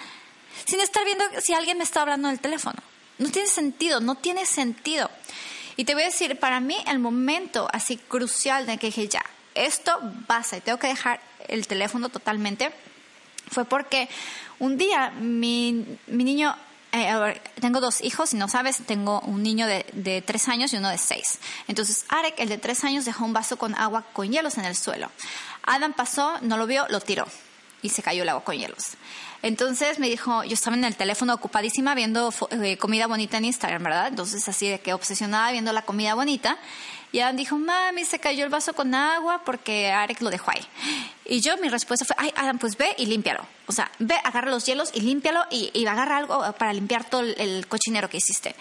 [0.65, 2.81] sin estar viendo si alguien me está hablando en el teléfono.
[3.17, 5.09] No tiene sentido, no tiene sentido.
[5.77, 9.23] Y te voy a decir, para mí el momento así crucial de que dije, ya,
[9.55, 12.71] esto basta y tengo que dejar el teléfono totalmente
[13.51, 14.09] fue porque
[14.59, 16.55] un día mi, mi niño,
[16.91, 20.77] eh, tengo dos hijos, y no sabes, tengo un niño de, de, tres años y
[20.77, 21.39] uno de seis.
[21.67, 24.75] Entonces, Arek, el de tres años, dejó un vaso con agua con hielos en el
[24.75, 25.11] suelo.
[25.63, 27.25] Adam pasó, no lo vio, lo tiró
[27.81, 28.91] y se cayó el agua con hielos.
[29.41, 33.83] Entonces me dijo, yo estaba en el teléfono ocupadísima viendo eh, comida bonita en Instagram,
[33.83, 34.07] ¿verdad?
[34.07, 36.59] Entonces así de que obsesionada viendo la comida bonita.
[37.11, 40.65] Y Adam dijo, mami, se cayó el vaso con agua porque Arek lo dejó ahí.
[41.25, 43.45] Y yo, mi respuesta fue, ay, Adam, pues ve y límpialo.
[43.67, 47.21] O sea, ve, agarra los hielos y límpialo y, y agarra algo para limpiar todo
[47.21, 48.55] el cochinero que hiciste.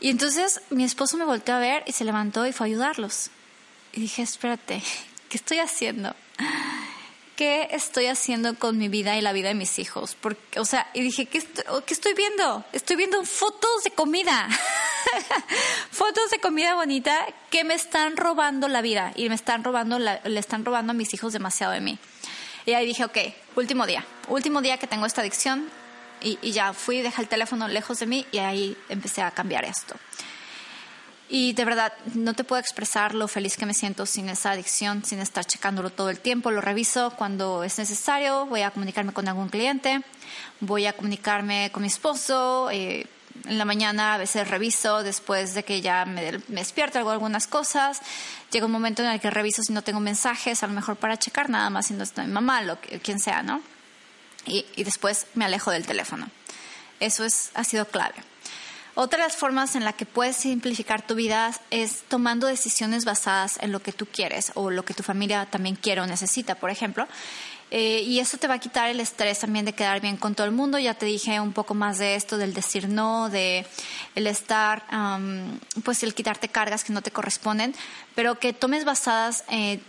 [0.00, 3.30] Y entonces mi esposo me volteó a ver y se levantó y fue a ayudarlos.
[3.92, 4.82] Y dije, espérate,
[5.30, 6.14] ¿qué estoy haciendo?
[7.36, 10.16] ¿qué estoy haciendo con mi vida y la vida de mis hijos?
[10.20, 12.64] Porque, o sea, y dije, ¿qué estoy, ¿qué estoy viendo?
[12.72, 14.48] Estoy viendo fotos de comida.
[15.90, 20.40] fotos de comida bonita que me están robando la vida y me están robando, le
[20.40, 21.98] están robando a mis hijos demasiado de mí.
[22.66, 23.18] Y ahí dije, ok,
[23.56, 25.68] último día, último día que tengo esta adicción
[26.22, 29.64] y, y ya fui, dejé el teléfono lejos de mí y ahí empecé a cambiar
[29.64, 29.94] esto.
[31.28, 35.04] Y de verdad, no te puedo expresar lo feliz que me siento sin esa adicción,
[35.04, 36.50] sin estar checándolo todo el tiempo.
[36.50, 38.46] Lo reviso cuando es necesario.
[38.46, 40.02] Voy a comunicarme con algún cliente,
[40.60, 42.68] voy a comunicarme con mi esposo.
[42.70, 43.06] Eh,
[43.44, 48.00] en la mañana a veces reviso después de que ya me, despierto, hago algunas cosas.
[48.50, 51.18] Llega un momento en el que reviso si no tengo mensajes, a lo mejor para
[51.18, 53.60] checar nada más si no está mi mamá, lo quien sea, ¿no?
[54.46, 56.30] Y, y después me alejo del teléfono.
[57.00, 58.14] Eso es, ha sido clave.
[58.96, 63.58] Otra de las formas en la que puedes simplificar tu vida es tomando decisiones basadas
[63.60, 66.70] en lo que tú quieres o lo que tu familia también quiere o necesita, por
[66.70, 67.08] ejemplo.
[67.76, 70.46] Eh, y eso te va a quitar el estrés también de quedar bien con todo
[70.46, 70.78] el mundo.
[70.78, 73.66] Ya te dije un poco más de esto, del decir no, de
[74.14, 74.84] el estar,
[75.82, 77.74] pues el quitarte cargas que no te corresponden,
[78.14, 79.80] pero que tomes basadas eh,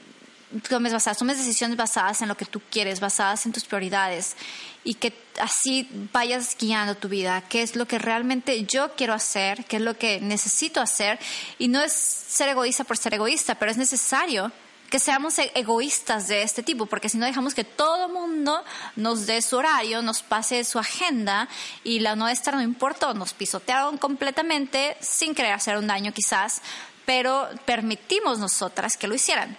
[0.67, 4.35] tomes, basadas, tomes decisiones basadas en lo que tú quieres, basadas en tus prioridades.
[4.83, 9.63] Y que así vayas guiando tu vida, qué es lo que realmente yo quiero hacer,
[9.65, 11.19] qué es lo que necesito hacer
[11.59, 14.51] y no es ser egoísta por ser egoísta, pero es necesario
[14.89, 18.63] que seamos e-, egoístas de este tipo, porque si no dejamos que todo mundo
[18.95, 21.47] nos dé su horario, nos pase su agenda
[21.83, 26.61] y la nuestra no importa, nos pisotearon completamente sin querer hacer un daño quizás,
[27.05, 29.57] pero permitimos nosotras que lo hicieran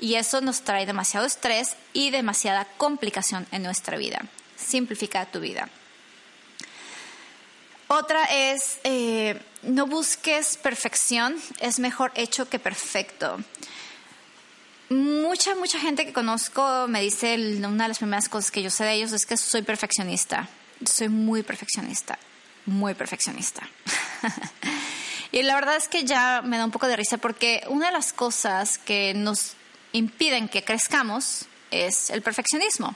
[0.00, 4.22] y eso nos trae demasiado estrés y demasiada complicación en nuestra vida.
[4.56, 5.68] Simplifica tu vida.
[7.88, 13.38] Otra es, eh, no busques perfección, es mejor hecho que perfecto.
[14.88, 18.84] Mucha, mucha gente que conozco me dice, una de las primeras cosas que yo sé
[18.84, 20.48] de ellos es que soy perfeccionista.
[20.84, 22.18] Soy muy perfeccionista,
[22.66, 23.68] muy perfeccionista.
[25.32, 27.92] y la verdad es que ya me da un poco de risa porque una de
[27.92, 29.54] las cosas que nos
[29.92, 32.94] impiden que crezcamos es el perfeccionismo.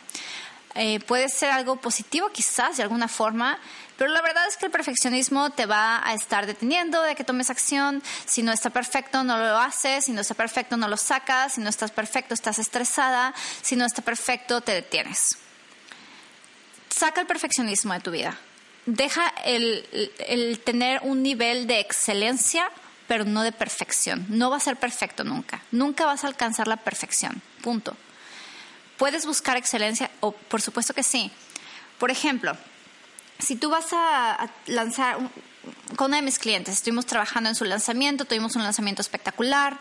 [0.75, 3.59] Eh, puede ser algo positivo quizás de alguna forma,
[4.01, 7.51] pero la verdad es que el perfeccionismo te va a estar deteniendo de que tomes
[7.51, 8.03] acción.
[8.25, 10.07] Si no está perfecto, no lo haces.
[10.07, 11.53] Si no está perfecto, no lo sacas.
[11.53, 13.35] Si no estás perfecto, estás estresada.
[13.61, 15.37] Si no está perfecto, te detienes.
[16.89, 18.39] Saca el perfeccionismo de tu vida.
[18.87, 22.71] Deja el, el tener un nivel de excelencia,
[23.07, 24.25] pero no de perfección.
[24.31, 25.61] No va a ser perfecto nunca.
[25.73, 27.43] Nunca vas a alcanzar la perfección.
[27.61, 27.95] Punto.
[29.01, 30.11] ¿Puedes buscar excelencia?
[30.21, 31.31] O, por supuesto que sí.
[31.99, 32.55] Por ejemplo,
[33.39, 35.17] si tú vas a, lanzar
[35.97, 39.81] con una de mis clientes, estuvimos trabajando en su lanzamiento, tuvimos un lanzamiento espectacular,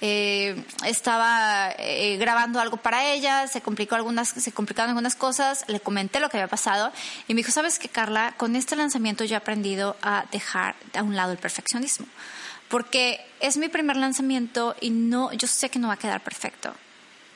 [0.00, 5.80] eh, estaba eh, grabando algo para ella, se complicó algunas, se complicaron algunas cosas, le
[5.80, 6.92] comenté lo que había pasado
[7.26, 11.02] y me dijo, sabes qué, Carla, con este lanzamiento yo he aprendido a dejar a
[11.02, 12.06] un lado el perfeccionismo,
[12.68, 16.72] porque es mi primer lanzamiento y no, yo sé que no va a quedar perfecto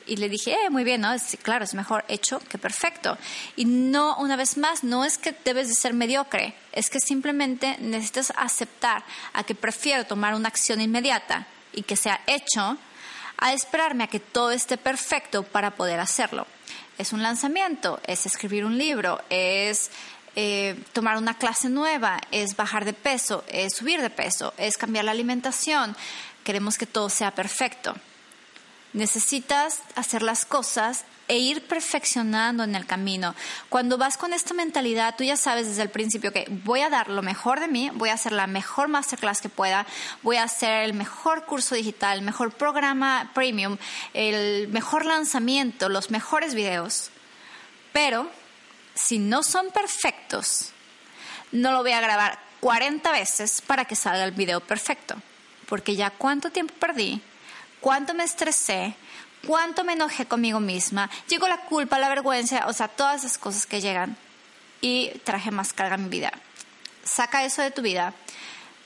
[0.05, 1.13] y le dije, eh, muy bien, ¿no?
[1.13, 3.17] Es, claro, es mejor hecho que perfecto.
[3.55, 7.77] Y no, una vez más, no es que debes de ser mediocre, es que simplemente
[7.79, 12.77] necesitas aceptar a que prefiero tomar una acción inmediata y que sea hecho
[13.37, 16.47] a esperarme a que todo esté perfecto para poder hacerlo.
[16.97, 19.91] Es un lanzamiento, es escribir un libro, es
[20.37, 25.05] eh, tomar una clase nueva, es bajar de peso, es subir de peso, es cambiar
[25.05, 25.95] la alimentación.
[26.43, 27.95] Queremos que todo sea perfecto.
[28.95, 33.35] Necesitas hacer las cosas e ir perfeccionando en el camino.
[33.67, 37.09] Cuando vas con esta mentalidad, tú ya sabes desde el principio que voy a dar
[37.09, 39.85] lo mejor de mí, voy a hacer la mejor masterclass que pueda,
[40.23, 43.75] voy a hacer el mejor curso digital, el mejor programa premium,
[44.13, 47.09] el mejor lanzamiento, los mejores videos.
[47.91, 48.31] Pero
[48.93, 50.71] si no son perfectos,
[51.51, 55.15] no lo voy a grabar 40 veces para que salga el video perfecto.
[55.67, 57.21] Porque ya cuánto tiempo perdí
[57.85, 58.95] cuánto me estresé,
[59.45, 63.67] cuánto me enojé conmigo misma, llegó la culpa, la vergüenza, o sea, todas esas cosas
[63.67, 64.17] que llegan
[64.81, 66.31] y traje más carga a mi vida.
[67.03, 68.15] Saca eso de tu vida.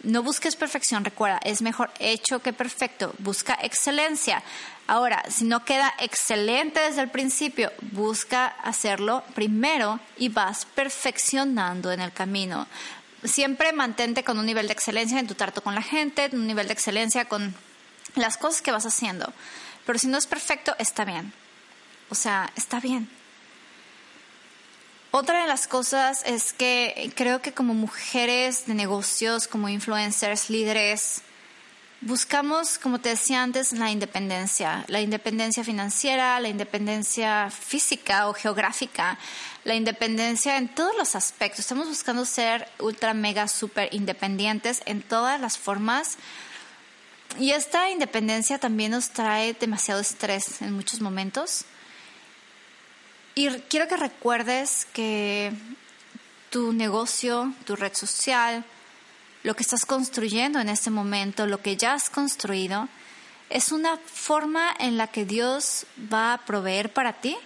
[0.03, 3.13] No busques perfección, recuerda, es mejor hecho que perfecto.
[3.19, 4.43] Busca excelencia.
[4.85, 12.01] Ahora, si no queda excelente desde el principio, busca hacerlo primero y vas perfeccionando en
[12.01, 12.67] el camino.
[13.23, 16.67] Siempre mantente con un nivel de excelencia en tu trato con la gente, un nivel
[16.67, 17.55] de excelencia con
[18.15, 19.31] las cosas que vas haciendo.
[19.85, 21.33] Pero si no es perfecto, está bien.
[22.09, 23.09] O sea, está bien.
[25.11, 31.23] Otra de las cosas es que creo que como mujeres de negocios, como influencers, líderes,
[32.01, 39.17] buscamos, como te decía antes, la independencia, la independencia financiera, la independencia física o geográfica,
[39.63, 41.61] la independencia en todos los aspectos.
[41.61, 46.17] Estamos buscando ser ultra, mega, super independientes en todas las formas
[47.37, 51.65] y esta independencia también nos trae demasiado estrés en muchos momentos.
[53.35, 55.53] Y quiero que recuerdes que
[56.49, 58.65] tu negocio, tu red social,
[59.43, 62.89] lo que estás construyendo en este momento, lo que ya has construido,
[63.49, 67.37] es una forma en la que Dios va a proveer para ti.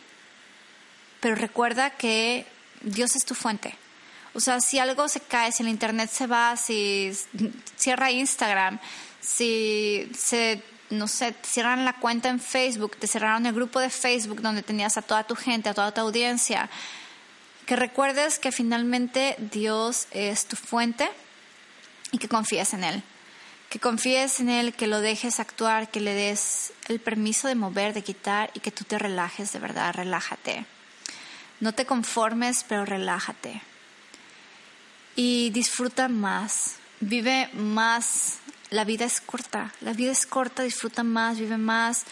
[1.19, 2.46] Pero recuerda que
[2.82, 3.78] Dios es tu fuente.
[4.34, 7.12] O sea, si algo se cae, si el internet se va, si
[7.78, 8.80] cierra Instagram,
[9.24, 14.42] si se, no sé, cierran la cuenta en Facebook, te cerraron el grupo de Facebook
[14.42, 16.70] donde tenías a toda tu gente, a toda tu audiencia,
[17.66, 21.10] que recuerdes que finalmente Dios es tu fuente
[22.12, 23.04] y que confíes en Él.
[23.70, 27.94] Que confíes en Él, que lo dejes actuar, que le des el permiso de mover,
[27.94, 30.66] de quitar y que tú te relajes de verdad, relájate.
[31.62, 33.62] No te conformes, pero relájate.
[35.16, 38.40] Y disfruta más, vive más
[38.74, 42.06] la vida es corta, la vida es corta, disfruta más, vive más,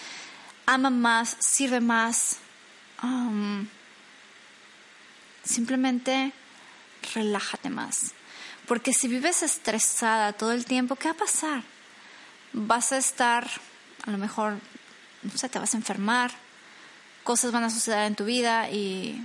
[0.68, 2.38] ama más, sirve más.
[3.02, 3.68] Um,
[5.44, 6.34] simplemente
[7.16, 8.14] relájate más.
[8.68, 11.64] Porque si vives estresada todo el tiempo, ¿qué va a pasar?
[12.54, 13.50] Vas a estar,
[14.06, 14.60] a lo mejor,
[15.24, 16.30] no sé, te vas a enfermar,
[17.24, 19.20] cosas van a suceder en tu vida y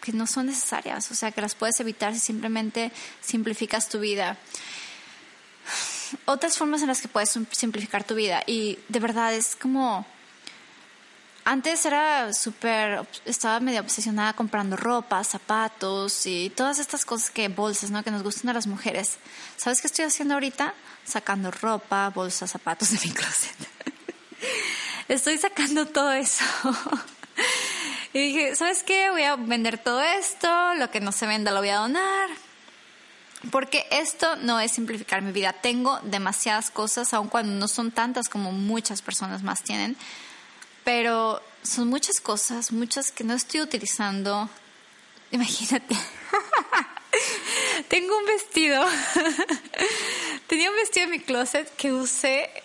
[0.00, 4.36] que no son necesarias, o sea, que las puedes evitar si simplemente simplificas tu vida
[6.24, 8.42] otras formas en las que puedes simplificar tu vida.
[8.46, 10.06] Y de verdad es como...
[11.44, 17.90] Antes era súper, estaba medio obsesionada comprando ropa, zapatos y todas estas cosas que, bolsas,
[17.90, 18.02] ¿no?
[18.04, 19.16] Que nos gustan a las mujeres.
[19.56, 20.74] ¿Sabes qué estoy haciendo ahorita?
[21.06, 23.56] Sacando ropa, bolsas, zapatos de mi closet.
[25.08, 26.44] estoy sacando todo eso.
[28.12, 29.08] y dije, ¿sabes qué?
[29.10, 32.28] Voy a vender todo esto, lo que no se venda lo voy a donar.
[33.50, 35.52] Porque esto no es simplificar mi vida.
[35.52, 39.96] Tengo demasiadas cosas, aun cuando no son tantas como muchas personas más tienen.
[40.84, 44.50] Pero son muchas cosas, muchas que no estoy utilizando.
[45.30, 45.96] Imagínate.
[47.88, 48.84] Tengo un vestido.
[50.46, 52.50] Tenía un vestido en mi closet que usé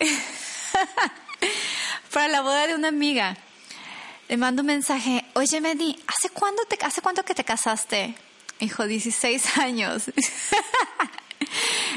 [2.12, 3.36] para la boda de una amiga.
[4.28, 8.14] Le mando un mensaje, oye Medi, ¿hace cuándo te, hace cuánto que te casaste?
[8.60, 10.10] Hijo, 16 años.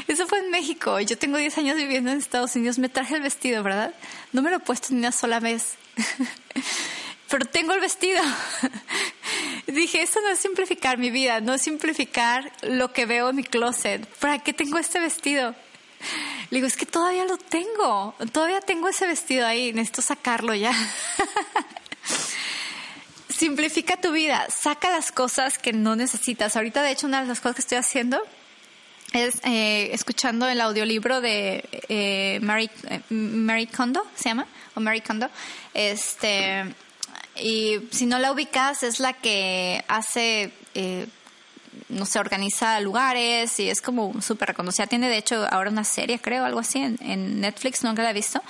[0.06, 0.98] Eso fue en México.
[1.00, 2.78] Yo tengo 10 años viviendo en Estados Unidos.
[2.78, 3.94] Me traje el vestido, ¿verdad?
[4.32, 5.74] No me lo he puesto ni una sola vez.
[7.28, 8.22] Pero tengo el vestido.
[9.66, 13.44] Dije, eso no es simplificar mi vida, no es simplificar lo que veo en mi
[13.44, 14.06] closet.
[14.16, 15.54] ¿Para qué tengo este vestido?
[16.50, 18.14] Le digo, es que todavía lo tengo.
[18.32, 19.74] Todavía tengo ese vestido ahí.
[19.74, 20.72] Necesito sacarlo ya.
[23.38, 26.56] Simplifica tu vida, saca las cosas que no necesitas.
[26.56, 28.20] Ahorita, de hecho, una de las cosas que estoy haciendo
[29.12, 35.02] es eh, escuchando el audiolibro de eh, Mary, eh, Mary Kondo, se llama, o Mary
[35.02, 35.30] Kondo.
[35.72, 36.64] Este,
[37.40, 40.52] y si no la ubicas, es la que hace,
[41.90, 44.88] no sé, organiza lugares y es como súper reconocida.
[44.88, 48.14] Tiene, de hecho, ahora una serie, creo, algo así, en, en Netflix, nunca la he
[48.14, 48.42] visto.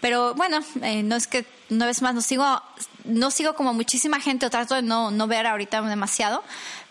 [0.00, 0.60] Pero bueno,
[1.04, 2.44] no es que, una vez más, no sigo
[3.04, 6.42] no sigo como muchísima gente o trato de no, no ver ahorita demasiado,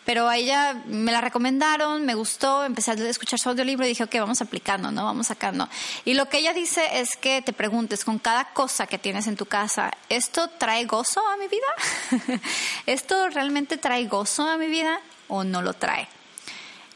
[0.06, 4.04] pero a ella me la recomendaron, me gustó, empecé a escuchar su audiolibro y dije,
[4.04, 5.04] ok, vamos aplicando, ¿no?
[5.04, 5.70] Vamos sacando.
[6.06, 9.36] Y lo que ella dice es que te preguntes con cada cosa que tienes en
[9.36, 12.42] tu casa, ¿esto trae gozo a mi vida?
[12.86, 16.08] ¿Esto realmente trae gozo a mi vida o no lo trae?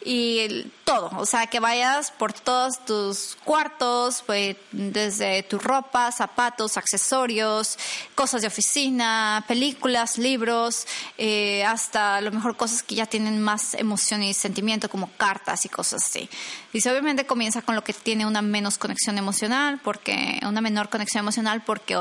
[0.06, 6.78] Y todo, o sea, que vayas por todos tus cuartos, pues, desde tu ropa, zapatos,
[6.78, 7.78] accesorios,
[8.16, 10.88] cosas de oficina, películas, libros,
[11.18, 15.70] eh, hasta lo mejor cosas que ya tienen más emoción y sentimiento, como cartas y
[15.70, 16.30] cosas así.
[16.72, 21.24] Dice, obviamente comienza con lo que tiene una menos conexión emocional, porque una menor conexión
[21.24, 21.98] emocional, porque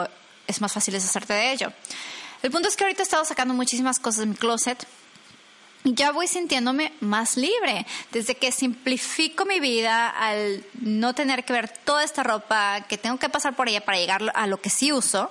[0.47, 1.73] es más fácil deshacerte de ello.
[2.43, 4.87] El punto es que ahorita he estado sacando muchísimas cosas de mi closet
[5.85, 7.87] ya voy sintiéndome más libre.
[8.13, 13.19] Desde que simplifico mi vida al no tener que ver toda esta ropa, que tengo
[13.19, 15.31] que pasar por ella para llegar a lo que sí uso,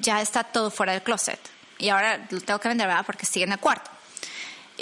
[0.00, 1.40] ya está todo fuera del closet.
[1.78, 3.06] Y ahora lo tengo que vender, ¿verdad?
[3.06, 3.90] Porque sigue en el cuarto.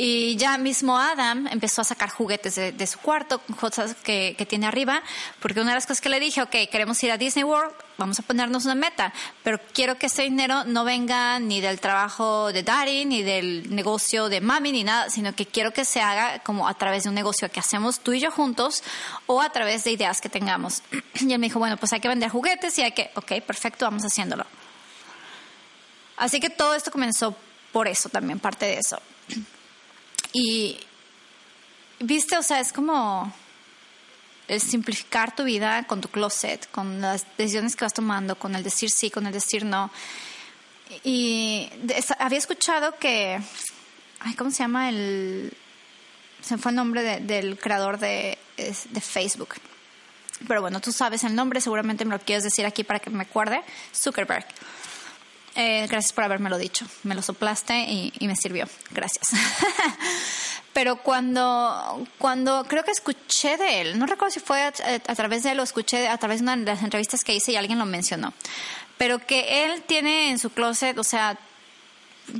[0.01, 5.03] Y ya mismo Adam empezó a sacar juguetes de, su cuarto, cosas que, tiene arriba,
[5.41, 8.19] porque una de las cosas que le dije, ok, queremos ir a Disney World, vamos
[8.21, 12.63] a ponernos una meta, pero quiero que ese dinero no venga ni del trabajo de
[12.63, 16.69] Daddy, ni del negocio de Mami, ni nada, sino que quiero que se haga como
[16.69, 18.85] a través de un negocio que hacemos tú y yo juntos
[19.27, 20.83] o a través de ideas que tengamos.
[21.21, 23.85] Y él me dijo, bueno, pues hay que vender juguetes y hay que, ok, perfecto,
[23.85, 24.47] vamos haciéndolo.
[26.17, 27.35] Así que todo esto comenzó
[27.73, 29.01] por eso también, parte de eso.
[30.31, 30.79] Y,
[32.01, 33.33] viste, o sea, es como
[34.49, 38.63] el simplificar tu vida con tu closet, con las decisiones que vas tomando, con el
[38.63, 39.91] decir sí, con el decir no.
[41.05, 41.69] Y
[42.19, 43.39] había escuchado que,
[44.21, 44.89] ay, ¿cómo se llama?
[44.89, 45.53] El,
[46.41, 49.55] se fue el nombre del creador de, de Facebook.
[50.47, 53.23] Pero bueno, tú sabes el nombre, seguramente me lo quieres decir aquí para que me
[53.23, 53.63] acuerde.
[53.95, 54.47] Zuckerberg.
[55.61, 56.87] Eh, gracias por haberme lo dicho.
[57.03, 58.67] Me lo soplaste y, me sirvió.
[58.91, 59.29] Gracias.
[60.79, 64.71] Pero cuando, cuando creo que escuché de él, no recuerdo si fue a,
[65.17, 67.57] través de él o escuché a través de una de las entrevistas que hice y
[67.57, 68.33] alguien lo mencionó,
[68.97, 71.37] pero que él tiene en su closet, o sea,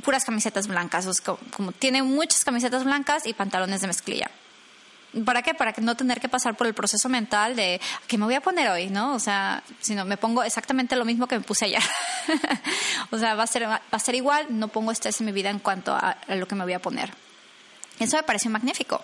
[0.05, 1.05] puras camisetas blancas,
[1.51, 4.31] como tiene muchas camisetas blancas y pantalones de mezclilla.
[5.25, 5.53] ¿Para qué?
[5.53, 8.69] Para no tener que pasar por el proceso mental de ¿qué me voy a poner
[8.69, 8.87] hoy?
[8.87, 9.15] ¿no?
[9.15, 11.83] O sea, si no, me pongo exactamente lo mismo que me puse ayer.
[13.11, 15.49] o sea, va a, ser, va a ser igual, no pongo estrés en mi vida
[15.49, 17.11] en cuanto a lo que me voy a poner.
[17.99, 19.01] Eso me pareció magnífico,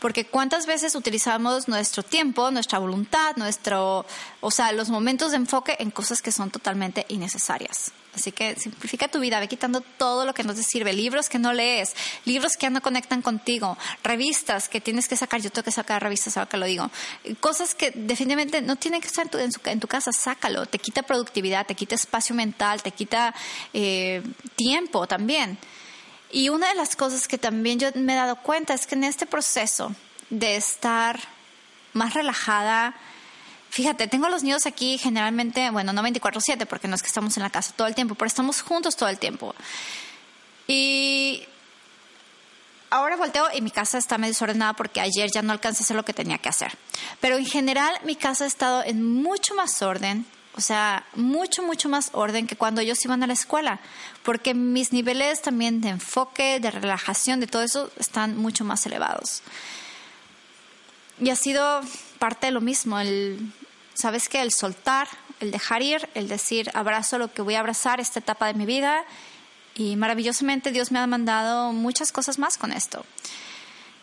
[0.00, 4.04] porque cuántas veces utilizamos nuestro tiempo, nuestra voluntad, nuestro,
[4.40, 7.92] o sea, los momentos de enfoque en cosas que son totalmente innecesarias.
[8.14, 11.38] Así que simplifica tu vida, ve quitando todo lo que no te sirve, libros que
[11.38, 11.94] no lees,
[12.26, 16.36] libros que no conectan contigo, revistas que tienes que sacar, yo tengo que sacar revistas
[16.36, 16.90] ahora que lo digo,
[17.40, 21.02] cosas que definitivamente no tienen que estar en tu, en tu casa, sácalo, te quita
[21.02, 23.34] productividad, te quita espacio mental, te quita
[23.72, 24.22] eh,
[24.56, 25.58] tiempo también.
[26.32, 29.04] Y una de las cosas que también yo me he dado cuenta es que en
[29.04, 29.94] este proceso
[30.30, 31.20] de estar
[31.92, 32.94] más relajada,
[33.68, 37.42] fíjate, tengo los niños aquí generalmente, bueno, no 24/7 porque no es que estamos en
[37.42, 39.54] la casa todo el tiempo, pero estamos juntos todo el tiempo.
[40.66, 41.44] Y
[42.88, 45.96] ahora volteo y mi casa está medio desordenada porque ayer ya no alcancé a hacer
[45.96, 46.72] lo que tenía que hacer.
[47.20, 50.24] Pero en general mi casa ha estado en mucho más orden,
[50.54, 53.80] O sea, mucho, mucho más orden que cuando ellos iban a la escuela,
[54.22, 59.42] porque mis niveles también de enfoque, de relajación, de todo eso están mucho más elevados.
[61.20, 61.80] Y ha sido
[62.18, 63.52] parte de lo mismo, el,
[63.94, 64.42] ¿sabes qué?
[64.42, 65.08] El soltar,
[65.40, 68.66] el dejar ir, el decir, abrazo lo que voy a abrazar esta etapa de mi
[68.66, 69.04] vida.
[69.74, 73.06] Y maravillosamente Dios me ha mandado muchas cosas más con esto.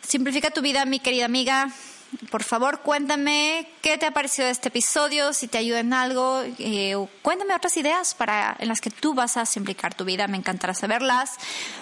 [0.07, 1.71] Simplifica tu vida, mi querida amiga.
[2.31, 6.95] Por favor, cuéntame qué te ha parecido este episodio, si te ayuda en algo, eh,
[7.21, 10.73] cuéntame otras ideas para en las que tú vas a simplificar tu vida, me encantará
[10.73, 11.37] saberlas.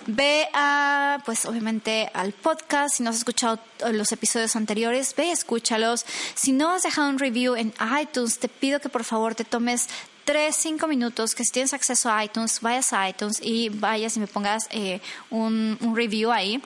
[0.05, 3.59] Ve a, pues obviamente al podcast, si no has escuchado
[3.91, 6.05] los episodios anteriores, ve, escúchalos.
[6.35, 9.87] Si no has dejado un review en iTunes, te pido que por favor te tomes
[10.25, 14.19] tres, cinco minutos, que si tienes acceso a iTunes, vayas a iTunes y vayas y
[14.19, 14.99] me pongas eh,
[15.29, 16.61] un review ahí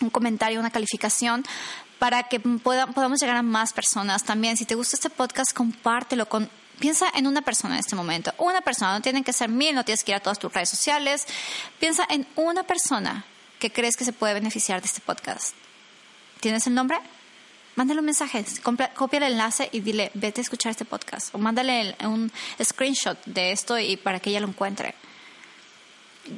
[0.00, 1.44] un comentario, una calificación
[1.98, 4.56] para que podamos llegar a más personas también.
[4.56, 6.50] Si te gusta este podcast, compártelo con...
[6.78, 8.34] Piensa en una persona en este momento.
[8.36, 10.68] Una persona, no tienen que ser mil, no tienes que ir a todas tus redes
[10.68, 11.26] sociales.
[11.80, 13.24] Piensa en una persona
[13.58, 15.54] que crees que se puede beneficiar de este podcast.
[16.40, 16.98] ¿Tienes el nombre?
[17.76, 18.44] Mándale un mensaje,
[18.94, 21.34] copia el enlace y dile, vete a escuchar este podcast.
[21.34, 22.30] O mándale un
[22.62, 24.94] screenshot de esto y para que ella lo encuentre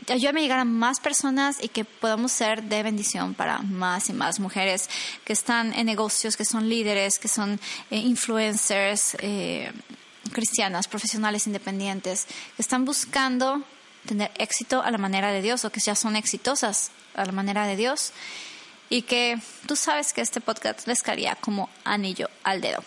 [0.09, 4.13] ayúdame a llegar a más personas y que podamos ser de bendición para más y
[4.13, 4.89] más mujeres
[5.25, 7.61] que están en negocios, que son líderes, que son
[7.91, 9.73] eh, influencers, eh,
[10.33, 12.27] cristianas, profesionales independientes,
[12.57, 13.63] que están buscando
[14.07, 17.67] tener éxito a la manera de Dios o que ya son exitosas a la manera
[17.67, 18.13] de Dios
[18.89, 22.83] y que tú sabes que este podcast les caería como anillo al dedo.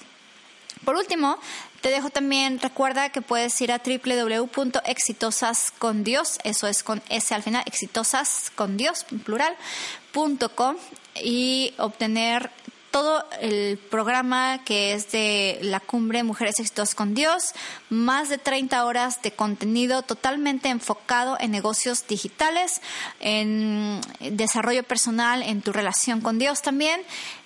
[0.83, 1.37] Por último,
[1.81, 7.63] te dejo también, recuerda que puedes ir a www.exitosascondios, eso es con S al final,
[7.65, 9.55] exitosascondios, plural,
[11.15, 12.51] y obtener
[12.91, 17.53] todo el programa que es de la cumbre Mujeres Exitosas con Dios,
[17.89, 22.81] más de 30 horas de contenido totalmente enfocado en negocios digitales,
[23.21, 27.01] en desarrollo personal, en tu relación con Dios también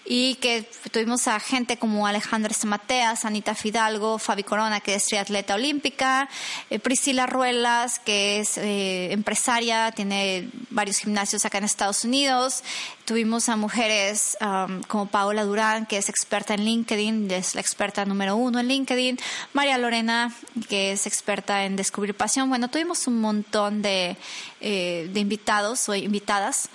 [0.06, 5.56] y que tuvimos a gente como Alejandra Samateas, Anita Fidalgo, Fabi Corona, que es triatleta
[5.56, 6.30] olímpica,
[6.70, 12.64] eh, Priscila Ruelas, que es eh, empresaria, tiene varios gimnasios acá en Estados Unidos.
[13.06, 18.06] Tuvimos a mujeres um, como Paola Durán, que es experta en LinkedIn, es la experta
[18.06, 19.20] número uno en LinkedIn.
[19.54, 20.34] María Lorena,
[20.70, 22.50] que es experta en descubrir pasión.
[22.50, 24.18] Bueno, tuvimos un montón de,
[24.60, 26.70] eh, de invitados o invitadas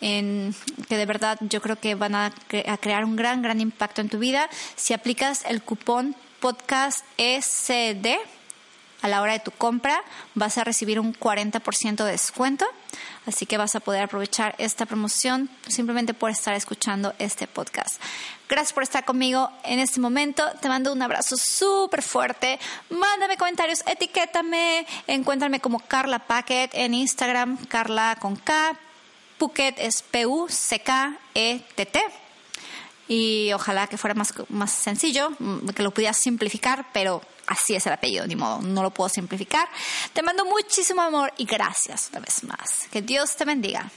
[0.00, 0.54] en,
[0.88, 2.32] que de verdad yo creo que van a,
[2.80, 4.48] crear un gran, gran impacto en tu vida.
[4.74, 8.18] Si aplicas el cupón podcast SD
[9.02, 10.02] a la hora de tu compra,
[10.34, 12.66] vas a recibir un 40% de descuento.
[13.26, 18.00] Así que vas a poder aprovechar esta promoción simplemente por estar escuchando este podcast.
[18.48, 20.44] Gracias por estar conmigo en este momento.
[20.60, 22.60] Te mando un abrazo súper fuerte.
[22.90, 28.78] Mándame comentarios, etiquétame, encuéntrame como Carla Packet en Instagram, Carla con K,
[29.38, 32.00] Phuket es P-U-C-K-E-T-T.
[33.08, 37.86] Y ojalá que fuera más, más sencillo, mm, que lo pudiera simplificar, pero así es
[37.86, 39.68] el apellido, ni modo, no lo puedo simplificar.
[40.12, 42.88] Te mando muchísimo amor y gracias una vez más.
[42.90, 43.90] Que Dios te bendiga.